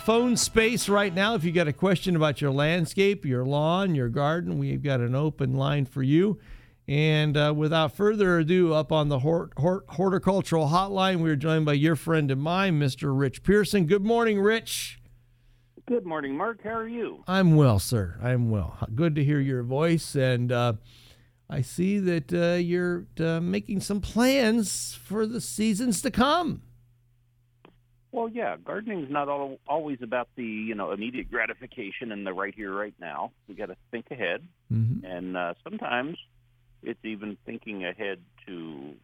[0.04, 1.34] phone space right now.
[1.36, 5.14] If you got a question about your landscape, your lawn, your garden, we've got an
[5.14, 6.40] open line for you.
[6.88, 11.64] And uh, without further ado, up on the hort- hort- horticultural hotline, we are joined
[11.66, 13.16] by your friend of mine, Mr.
[13.16, 13.86] Rich Pearson.
[13.86, 15.00] Good morning, Rich.
[15.86, 16.64] Good morning, Mark.
[16.64, 17.22] How are you?
[17.28, 18.18] I'm well, sir.
[18.20, 18.76] I'm well.
[18.92, 20.16] Good to hear your voice.
[20.16, 20.72] And uh,
[21.48, 26.62] I see that uh, you're uh, making some plans for the seasons to come.
[28.12, 32.32] Well, yeah, gardening is not all, always about the you know immediate gratification and the
[32.34, 33.32] right here, right now.
[33.48, 35.02] We got to think ahead, Mhm.
[35.04, 36.18] and uh, sometimes
[36.82, 38.94] it's even thinking ahead to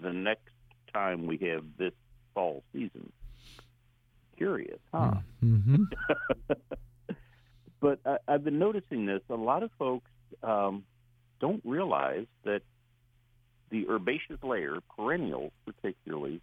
[0.00, 0.52] the next
[0.92, 1.94] time we have this
[2.32, 3.12] fall season.
[4.36, 5.14] Curious, huh?
[5.42, 5.84] Mm-hmm.
[7.80, 9.22] but I, I've been noticing this.
[9.30, 10.10] A lot of folks
[10.42, 10.84] um,
[11.40, 12.60] don't realize that
[13.70, 16.40] the herbaceous layer, perennials particularly,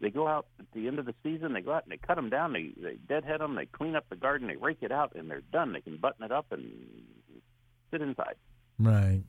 [0.00, 1.52] they go out at the end of the season.
[1.52, 2.52] They go out and they cut them down.
[2.52, 3.54] They they deadhead them.
[3.54, 4.48] They clean up the garden.
[4.48, 5.72] They rake it out, and they're done.
[5.72, 6.70] They can button it up and
[7.90, 8.36] sit inside.
[8.78, 9.22] Right.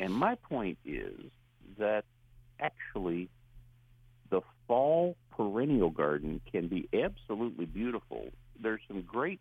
[0.00, 1.30] And my point is
[1.78, 2.04] that
[2.58, 3.28] actually
[4.30, 8.28] the fall perennial garden can be absolutely beautiful.
[8.60, 9.40] There's some great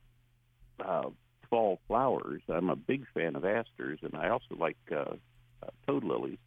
[0.79, 1.09] uh,
[1.49, 2.41] fall flowers.
[2.49, 5.15] I'm a big fan of asters, and I also like uh,
[5.63, 6.37] uh, toad lilies.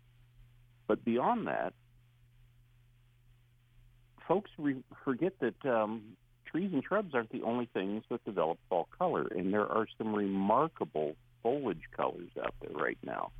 [0.86, 1.72] But beyond that,
[4.28, 6.02] folks re- forget that um,
[6.44, 10.14] trees and shrubs aren't the only things that develop fall color, and there are some
[10.14, 13.32] remarkable foliage colors out there right now.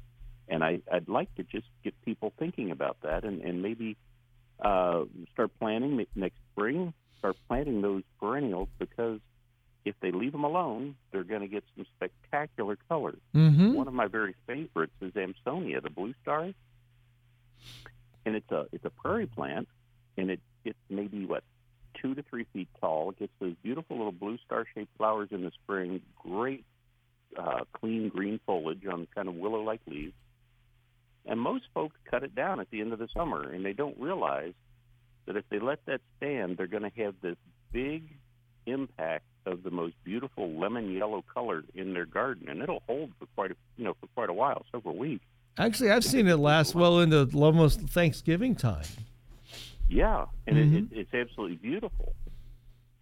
[0.48, 3.96] And I, I'd like to just get people thinking about that and, and maybe
[4.60, 9.20] uh, start planning next spring, start planting those perennials because
[9.84, 13.20] if they leave them alone, they're going to get some spectacular colors.
[13.34, 13.74] Mhm.
[13.74, 16.52] One of my very favorites is Amsonia, the blue star,
[18.24, 19.68] and it's a it's a prairie plant,
[20.16, 21.42] and it gets maybe what
[22.00, 23.10] two to three feet tall.
[23.10, 26.00] It gets those beautiful little blue star shaped flowers in the spring.
[26.18, 26.64] Great,
[27.36, 30.14] uh, clean green foliage on kind of willow like leaves.
[31.26, 33.98] And most folks cut it down at the end of the summer, and they don't
[33.98, 34.54] realize
[35.26, 37.36] that if they let that stand, they're going to have this
[37.70, 38.16] big
[38.66, 43.26] impact of the most beautiful lemon yellow color in their garden, and it'll hold for
[43.34, 45.24] quite a you know for quite a while, several weeks.
[45.58, 48.84] Actually, I've seen it last well into almost Thanksgiving time.
[49.88, 50.60] Yeah, and Mhm.
[50.60, 52.14] it, it, it's absolutely beautiful.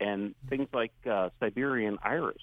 [0.01, 2.43] And things like uh, Siberian iris,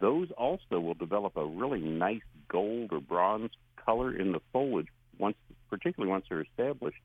[0.00, 3.50] those also will develop a really nice gold or bronze
[3.84, 4.88] color in the foliage
[5.18, 5.36] once,
[5.68, 7.02] particularly once they're established.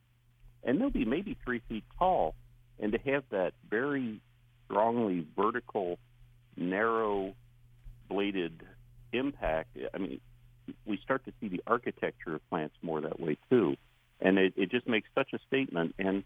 [0.64, 2.36] And they'll be maybe three feet tall,
[2.80, 4.22] and to have that very
[4.66, 5.98] strongly vertical,
[6.56, 7.36] narrow
[8.08, 8.64] bladed
[9.12, 10.22] impact, I mean,
[10.86, 13.76] we start to see the architecture of plants more that way too.
[14.22, 15.96] And it, it just makes such a statement.
[16.00, 16.24] And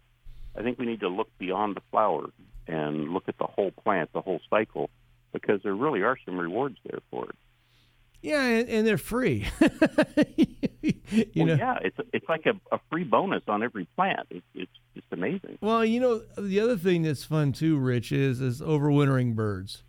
[0.56, 2.30] I think we need to look beyond the flower
[2.66, 4.90] and look at the whole plant, the whole cycle,
[5.32, 7.36] because there really are some rewards there for it.
[8.20, 9.46] Yeah, and, and they're free.
[10.82, 10.94] you
[11.36, 11.54] well, know.
[11.54, 14.26] yeah, it's it's like a, a free bonus on every plant.
[14.30, 15.58] It's it's just amazing.
[15.60, 19.84] Well, you know, the other thing that's fun too, Rich, is is overwintering birds.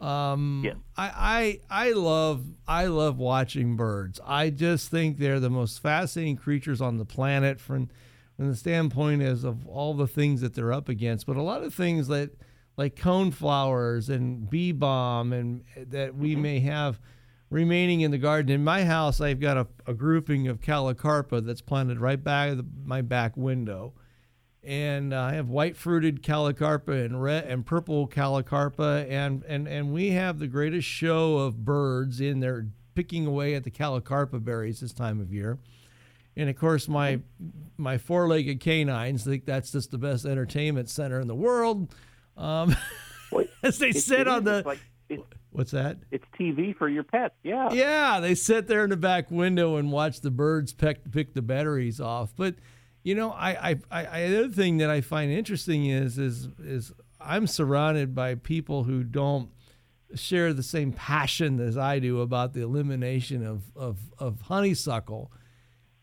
[0.00, 0.74] Um, Yeah.
[0.96, 4.20] I, I I love I love watching birds.
[4.24, 7.88] I just think they're the most fascinating creatures on the planet from
[8.36, 11.26] from the standpoint as of all the things that they're up against.
[11.26, 12.30] But a lot of things that
[12.76, 16.42] like coneflowers and bee balm and that we Mm-hmm.
[16.42, 17.00] may have
[17.48, 18.52] remaining in the garden.
[18.52, 22.56] In my house, I've got a, a grouping of callicarpa that's planted right back of
[22.58, 23.94] the, my back window.
[24.62, 29.92] And uh, I have white fruited callicarpa and red and purple callicarpa, and, and, and
[29.92, 32.66] we have the greatest show of birds in there
[32.96, 35.58] picking away at the callicarpa berries this time of year.
[36.36, 37.20] And of course, my
[37.78, 41.94] my four-legged canines think that's just the best entertainment center in the world.
[42.36, 42.76] Um,
[43.62, 44.80] as they sit on the like
[45.50, 45.98] what's that?
[46.10, 47.34] it's TV for your pets.
[47.42, 47.72] Yeah.
[47.72, 51.42] Yeah, they sit there in the back window and watch the birds pick pick the
[51.42, 52.32] batteries off.
[52.36, 52.56] But
[53.02, 56.48] you know, I, I, I, I the other thing that I find interesting is is
[56.58, 59.50] is I'm surrounded by people who don't
[60.14, 65.32] share the same passion as I do about the elimination of of, of honeysuckle.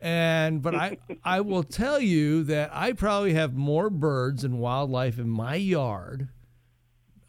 [0.04, 5.18] And but I I will tell you that I probably have more birds and wildlife
[5.18, 6.28] in my yard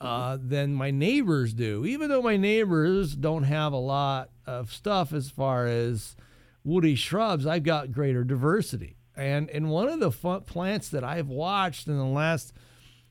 [0.00, 1.86] uh, than my neighbors do.
[1.86, 6.16] Even though my neighbors don't have a lot of stuff as far as
[6.64, 8.96] woody shrubs, I've got greater diversity.
[9.16, 12.52] And and one of the fun plants that I've watched in the last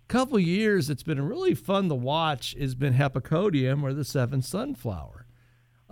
[0.09, 5.22] couple years, it's been really fun to watch, has been Heptacodium or the seven-son flower.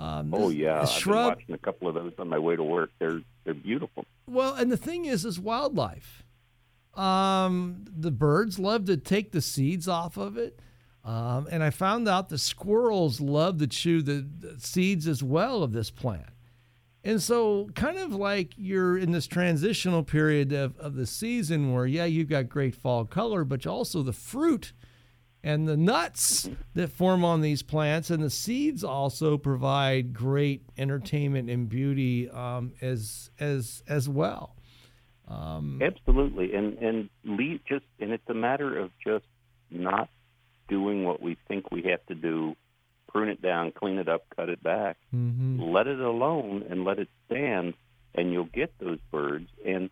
[0.02, 2.56] Um, Oh yeah, a I've shrub been watching a couple of those on my way
[2.56, 2.90] to work.
[3.00, 4.06] They're they're beautiful.
[4.28, 6.24] well, and the thing is, is wildlife.
[6.96, 10.60] Um, the birds love to take the seeds off of it.
[11.04, 15.64] Um, and I found out the squirrels love to chew the, the seeds as well
[15.64, 16.28] of this plant.
[17.04, 21.88] And so, kind of like you're in this transitional period of, of the season where,
[21.88, 24.74] yeah, you've got great fall color, but also the fruit
[25.44, 31.50] and the nuts that form on these plants and the seeds also provide great entertainment
[31.50, 34.56] and beauty um, as as as well.
[35.28, 39.26] Um, Absolutely, and and leave just and it's a matter of just
[39.70, 40.10] not
[40.68, 42.56] doing what we think we have to do.
[43.10, 44.98] Prune it down, clean it up, cut it back.
[45.14, 45.74] mhm.
[45.74, 47.74] Let it alone and let it stand,
[48.16, 49.50] and you'll get those birds.
[49.66, 49.90] And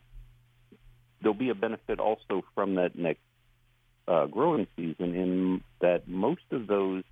[1.21, 3.19] there'll be a benefit also from that next
[4.09, 7.03] uh, growing season in that most of those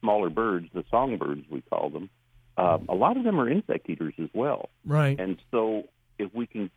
[0.00, 2.10] smaller birds, the songbirds we call them,
[2.56, 4.68] um, a lot of them are insect eaters as well.
[4.84, 5.18] Right.
[5.18, 5.84] And so
[6.18, 6.70] if we can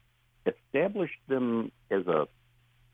[0.46, 2.28] establish them as a,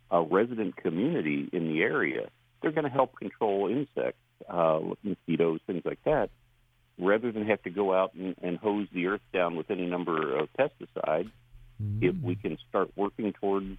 [0.09, 2.29] a resident community in the area,
[2.61, 6.29] they're going to help control insects, uh, mosquitoes, things like that,
[6.97, 10.37] rather than have to go out and, and hose the earth down with any number
[10.37, 11.31] of pesticides.
[12.01, 13.77] If we can start working towards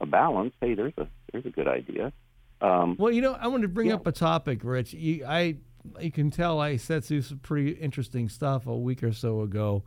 [0.00, 2.12] a balance, hey, there's a there's a good idea.
[2.60, 4.92] Um, Well, you know, I want to bring up a topic, Rich.
[4.94, 5.56] You, I,
[6.00, 9.82] you can tell I said some pretty interesting stuff a week or so ago.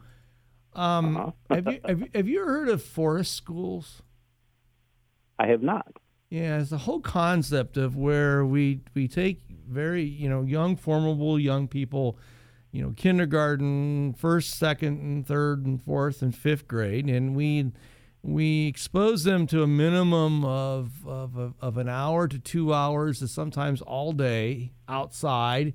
[0.74, 1.32] Um, Uh-huh.
[1.56, 4.01] have you have, you- have you heard of forest schools?
[5.39, 5.88] I have not.
[6.30, 11.39] Yeah, it's the whole concept of where we we take very you know young, formable
[11.39, 12.18] young people,
[12.72, 17.72] you know, kindergarten, first, second, and third, and fourth, and fifth grade, and we
[18.26, 23.82] we expose them to a minimum of of, of, an hour to two hours, sometimes
[23.82, 25.73] all day outside,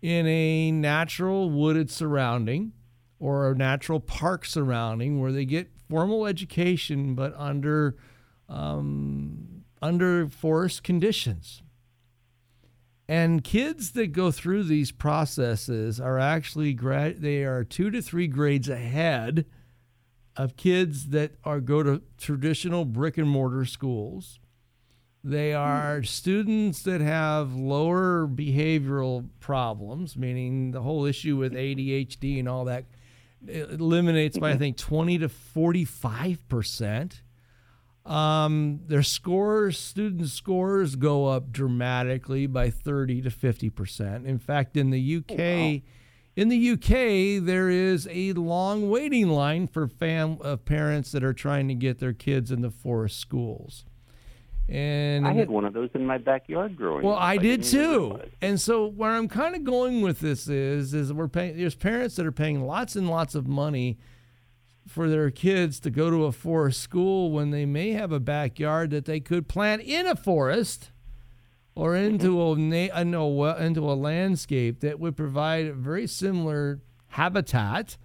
[0.00, 2.72] in a natural wooded surrounding
[3.18, 7.96] or a natural park surrounding where they get formal education, but under
[8.48, 11.62] um, under forest conditions.
[13.06, 18.28] And kids that go through these processes are actually grad they are two to three
[18.28, 19.44] grades ahead
[20.36, 24.38] of kids that are go to traditional brick and mortar schools.
[25.24, 32.48] They are students that have lower behavioral problems, meaning the whole issue with ADHD and
[32.48, 32.86] all that
[33.46, 37.22] it eliminates by I think 20 to 45 percent.
[38.04, 44.26] Um, their scores, student scores, go up dramatically by 30 to 50 percent.
[44.26, 45.82] In fact, in the UK,
[46.34, 51.34] in the UK, there is a long waiting line for fam of parents that are
[51.34, 53.84] trying to get their kids into forest schools.
[54.68, 57.22] And I had one of those in my backyard growing well, up.
[57.22, 58.20] I did didn't too.
[58.40, 61.58] And so where I'm kind of going with this is, is we're paying.
[61.58, 63.98] There's parents that are paying lots and lots of money
[64.86, 68.90] for their kids to go to a forest school when they may have a backyard
[68.90, 70.91] that they could plant in a forest
[71.74, 77.96] or into a, na- uh, into a landscape that would provide a very similar habitat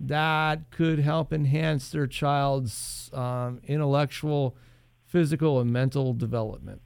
[0.00, 4.56] that could help enhance their child's um, intellectual,
[5.04, 6.80] physical, and mental development.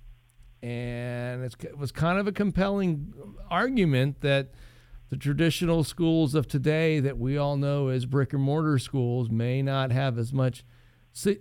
[0.63, 3.15] And it's, it was kind of a compelling
[3.51, 4.51] argument that
[5.09, 9.63] the traditional schools of today that we all know as brick and mortar schools may
[9.63, 10.65] not have as much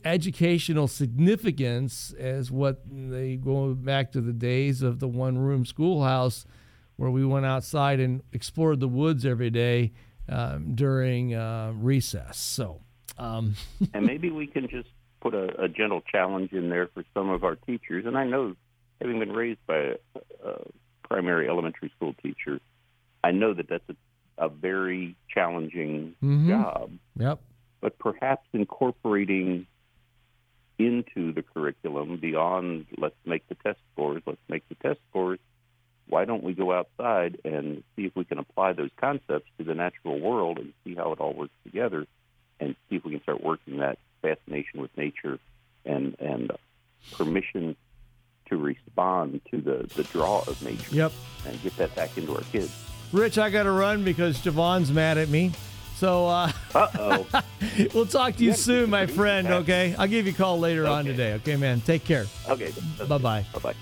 [0.06, 6.46] educational significance as what they go back to the days of the one room schoolhouse
[6.96, 9.92] where we went outside and explored the woods every day
[10.30, 12.38] um, during uh, recess.
[12.38, 12.80] So,
[13.18, 13.56] um,
[13.94, 14.88] and maybe we can just
[15.20, 18.06] put a, a gentle challenge in there for some of our teachers.
[18.06, 18.56] And I know,
[19.02, 19.96] having been raised by a,
[20.46, 20.62] a
[21.04, 22.60] primary elementary school teacher,
[23.24, 26.48] I know that that's a, a very challenging Mhm.
[26.48, 26.92] job.
[27.18, 27.42] Yep.
[27.82, 29.68] But perhaps incorporating
[30.78, 35.40] into the curriculum beyond let's make the test scores, let's make the test scores.
[36.08, 39.74] Why don't we go outside and see if we can apply those concepts to the
[39.74, 42.06] natural world and see how it all works together,
[42.60, 45.40] and see if we can start working that fascination with nature
[45.86, 46.52] and and
[47.12, 47.76] permission
[48.50, 50.96] to respond to the the draw of nature.
[50.96, 51.12] Yep.
[51.48, 52.74] And get that back into our kids.
[53.12, 55.52] Rich, I got to run because Javon's mad at me.
[55.96, 57.26] So uh, Uh-oh.
[57.94, 59.48] we'll talk to you Yeah, soon, my friend.
[59.48, 61.34] moving, Okay, I'll give you a call later on today.
[61.36, 61.82] Okay, man.
[61.82, 62.26] Take care.
[62.50, 62.74] Okay.
[63.08, 63.46] Bye bye.
[63.54, 63.74] Bye bye.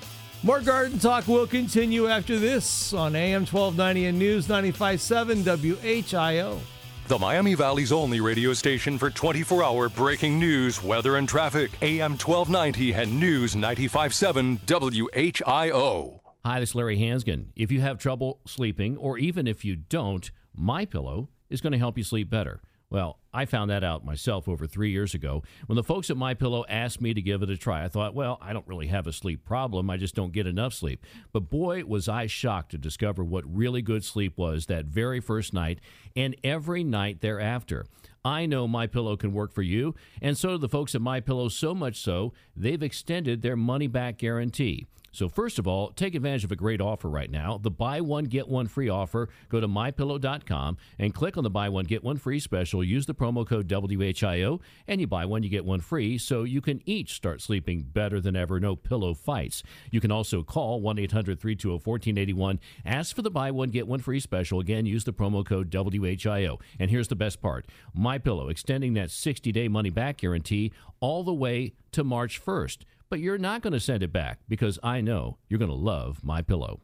[0.44, 6.60] More garden talk will continue after this on AM 1290 and News 95.7 WHIO.
[7.08, 11.72] The Miami Valley's only radio station for 24 hour breaking news, weather, and traffic.
[11.82, 16.20] AM 1290 and News 95.7 WHIO.
[16.46, 17.48] Hi, this is Larry Hansgen.
[17.56, 21.80] If you have trouble sleeping, or even if you don't, My Pillow is going to
[21.80, 22.62] help you sleep better.
[22.94, 25.42] Well, I found that out myself over three years ago.
[25.66, 28.14] When the folks at My Pillow asked me to give it a try, I thought,
[28.14, 29.90] well, I don't really have a sleep problem.
[29.90, 31.04] I just don't get enough sleep.
[31.32, 35.56] But boy, was I shocked to discover what really good sleep was that very first
[35.56, 35.80] night
[36.16, 37.88] and every night thereafter.
[38.24, 41.20] I know My Pillow can work for you, and so do the folks at My
[41.20, 41.50] Pillow.
[41.50, 44.86] So much so they've extended their money back guarantee.
[45.14, 47.60] So first of all, take advantage of a great offer right now.
[47.62, 49.30] The buy one get one free offer.
[49.48, 52.84] Go to mypillow.com and click on the buy one get one free special.
[52.84, 56.62] Use the promo code WHIO and you buy one you get one free so you
[56.62, 58.60] can each start sleeping better than ever.
[58.60, 59.64] No pillow fights.
[59.92, 62.60] You can also call 1-800-320-1481.
[62.86, 64.60] Ask for the buy one get one free special.
[64.60, 66.60] Again, use the promo code WHIO.
[66.80, 67.68] And here's the best part.
[67.94, 72.80] My Pillow extending that 60-day money back guarantee all the way to March 1st
[73.14, 76.24] but you're not going to send it back because I know you're going to love
[76.24, 76.82] my pillow.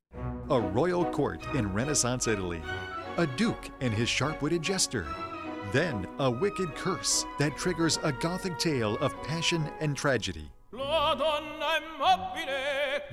[0.52, 2.62] A royal court in Renaissance Italy,
[3.18, 5.08] a duke and his sharp witted jester,
[5.72, 10.52] then a wicked curse that triggers a gothic tale of passion and tragedy.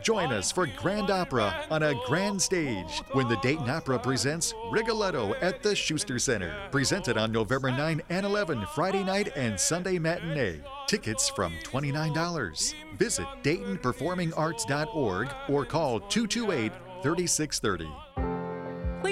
[0.03, 5.33] Join us for Grand Opera on a grand stage when the Dayton Opera presents Rigoletto
[5.41, 6.55] at the Schuster Center.
[6.71, 10.61] Presented on November 9 and 11, Friday night and Sunday matinee.
[10.87, 12.75] Tickets from $29.
[12.97, 16.73] Visit DaytonPerformingArts.org or call 228
[17.03, 18.06] 3630.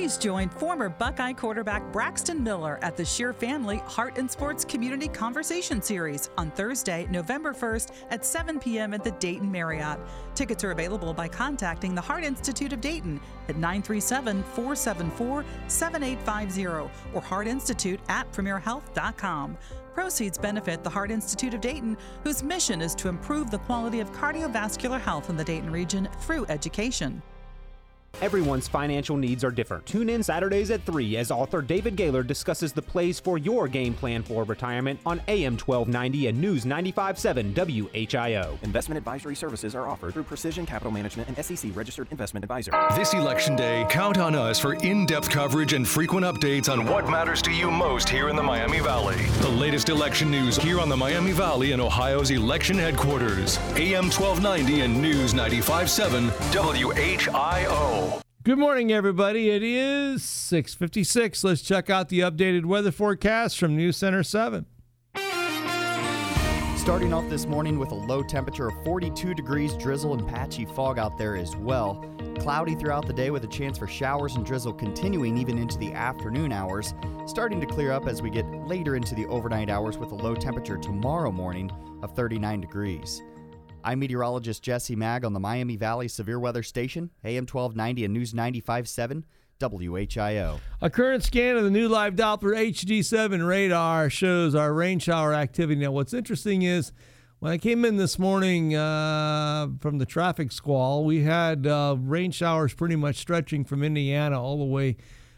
[0.05, 5.09] Please join former Buckeye quarterback Braxton Miller at the Shear Family Heart and Sports Community
[5.09, 8.93] Conversation Series on Thursday, November 1st at 7 p.m.
[8.93, 9.99] at the Dayton Marriott.
[10.35, 17.23] Tickets are available by contacting the Heart Institute of Dayton at 937 474 7850 or
[17.23, 19.57] heartinstitute at premierhealth.com.
[19.95, 24.13] Proceeds benefit the Heart Institute of Dayton, whose mission is to improve the quality of
[24.13, 27.23] cardiovascular health in the Dayton region through education.
[28.21, 29.85] Everyone's financial needs are different.
[29.87, 33.95] Tune in Saturdays at 3 as author David Gaylor discusses the plays for your game
[33.95, 38.63] plan for retirement on AM 1290 and News 957 WHIO.
[38.63, 42.73] Investment advisory services are offered through Precision Capital Management and SEC registered investment advisor.
[42.97, 47.09] This election day, count on us for in depth coverage and frequent updates on what
[47.09, 49.17] matters to you most here in the Miami Valley.
[49.41, 53.59] The latest election news here on the Miami Valley and Ohio's election headquarters.
[53.77, 58.04] AM 1290 and News 957 WHIO.
[58.45, 59.49] Good morning, everybody.
[59.49, 61.45] It is 656.
[61.45, 64.67] Let's check out the updated weather forecast from News Center 7.
[66.77, 70.99] Starting off this morning with a low temperature of 42 degrees, drizzle and patchy fog
[70.99, 72.05] out there as well.
[72.39, 75.95] Cloudy throughout the day with a chance for showers and drizzle continuing even into the
[75.95, 76.93] afternoon hours.
[77.25, 80.35] Starting to clear up as we get later into the overnight hours with a low
[80.35, 81.73] temperature tomorrow morning
[82.03, 83.23] of 39 degrees.
[83.85, 88.33] I'm meteorologist Jesse Maag on the Miami Valley Severe Weather Station, AM 1290 and News
[88.33, 89.25] 95.7
[89.61, 90.59] WHIO.
[90.81, 95.83] A current scan of the new live Doppler HD7 radar shows our rain shower activity.
[95.83, 96.93] Now, what's interesting is
[97.41, 102.31] when I came in this morning uh, from the traffic squall, we had uh, rain
[102.31, 104.97] showers pretty much stretching from Indiana all the way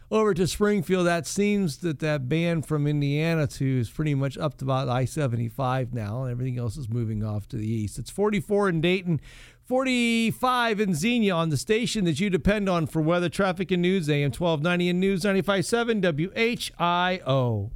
[0.09, 1.07] over to Springfield.
[1.07, 5.05] That seems that that band from Indiana to is pretty much up to about I
[5.05, 7.99] 75 now, and everything else is moving off to the east.
[7.99, 9.21] It's 44 in Dayton.
[9.65, 14.09] 45 in Xenia on the station that you depend on for weather, traffic, and news.
[14.09, 17.71] AM 1290 and News 95.7 WHIO.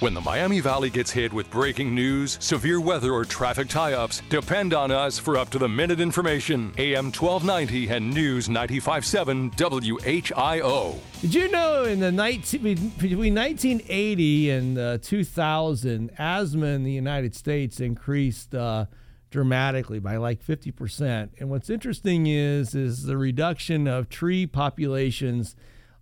[0.00, 4.22] When the Miami Valley gets hit with breaking news, severe weather, or traffic tie ups,
[4.30, 6.72] depend on us for up to the minute information.
[6.78, 10.98] AM 1290 and News 957 WHIO.
[11.20, 12.62] Did you know in the 19,
[12.98, 18.86] between 1980 and uh, 2000, asthma in the United States increased uh,
[19.30, 21.28] dramatically by like 50%.
[21.38, 25.54] And what's interesting is is the reduction of tree populations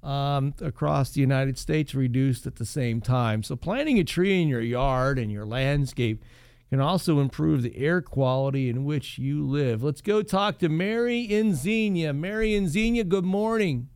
[0.03, 3.43] um, across the United States reduced at the same time.
[3.43, 6.25] So planting a tree in your yard and your landscape
[6.71, 9.83] can also improve the air quality in which you live.
[9.83, 12.13] Let's go talk to Mary in Xenia.
[12.13, 13.89] Mary in Xenia, good morning.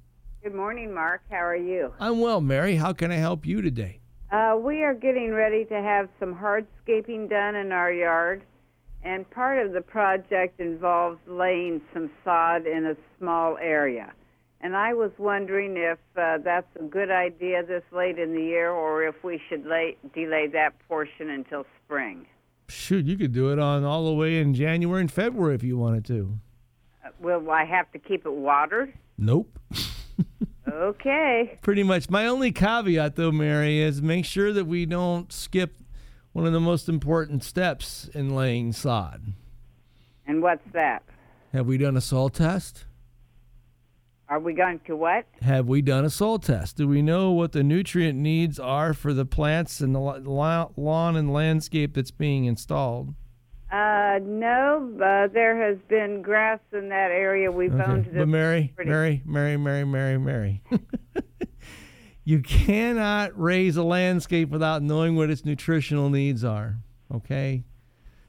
[0.42, 1.22] Good morning, Mark.
[1.30, 1.92] How are you?
[2.00, 2.76] I'm well, Mary.
[2.76, 4.00] How can I help you today?
[4.32, 8.42] Uh, we are getting ready to have some hardscaping done in our yard,
[9.04, 14.12] and part of the project involves laying some sod in a small area.
[14.62, 18.70] And I was wondering if uh, that's a good idea this late in the year,
[18.70, 22.26] or if we should lay, delay that portion until spring.
[22.68, 25.76] Shoot, you could do it on all the way in January and February if you
[25.76, 26.38] wanted to.
[27.04, 28.92] Uh, will I have to keep it watered?
[29.18, 29.58] Nope.
[30.72, 31.58] Okay.
[31.60, 32.08] Pretty much.
[32.08, 35.76] My only caveat, though, Mary, is make sure that we don't skip
[36.32, 39.34] one of the most important steps in laying sod.
[40.26, 41.02] And what's that?
[41.52, 42.86] Have we done a soil test?
[44.32, 45.26] Are we going to what?
[45.42, 46.78] Have we done a soil test?
[46.78, 51.30] Do we know what the nutrient needs are for the plants and the lawn and
[51.34, 53.14] landscape that's being installed?
[53.70, 57.52] Uh, no, uh, there has been grass in that area.
[57.52, 57.84] We've Okay.
[57.84, 58.14] owned it.
[58.14, 60.62] But Mary, Mary, Mary, Mary, Mary, Mary.
[62.24, 66.76] you cannot raise a landscape without knowing what its nutritional needs are.
[67.14, 67.64] Okay,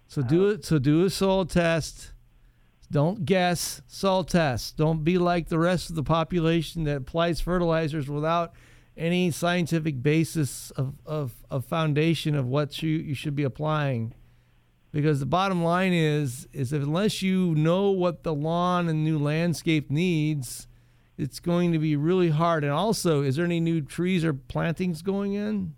[0.08, 0.66] so do it.
[0.66, 2.12] So do a soil test.
[2.94, 3.82] Don't guess.
[3.88, 4.78] Soil test.
[4.78, 8.54] Don't be like the rest of the population that applies fertilizers without
[8.96, 14.14] any scientific basis of, of, of foundation of what you, you should be applying
[14.92, 19.18] because the bottom line is is that unless you know what the lawn and new
[19.18, 20.68] landscape needs
[21.18, 25.02] it's going to be really hard and also is there any new trees or plantings
[25.02, 25.74] going in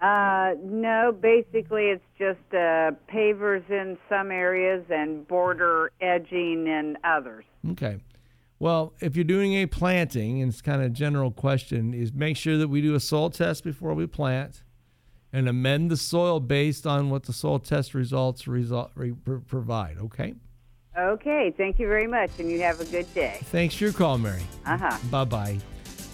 [0.00, 7.44] Uh, no, basically it's just uh, pavers in some areas and border edging in others.
[7.70, 7.96] okay
[8.58, 12.36] well if you're doing a planting and it's kind of a general question is make
[12.36, 14.62] sure that we do a soil test before we plant
[15.32, 19.12] and amend the soil based on what the soil test results result, re,
[19.48, 20.34] provide okay
[20.98, 23.38] Okay, thank you very much, and you have a good day.
[23.44, 24.98] thanks for your call mary Uh huh.
[25.10, 25.58] Bye bye.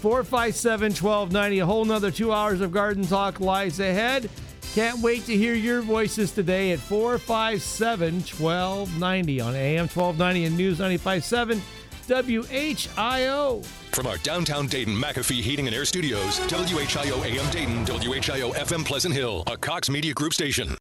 [0.03, 1.59] 457 1290.
[1.61, 4.29] A whole nother two hours of garden talk lies ahead.
[4.75, 10.81] Can't wait to hear your voices today at 457 1290 on AM 1290 and News
[10.81, 11.63] 957
[12.09, 13.65] WHIO.
[13.93, 19.15] From our downtown Dayton McAfee Heating and Air Studios, WHIO AM Dayton, WHIO FM Pleasant
[19.15, 20.75] Hill, a Cox Media Group station.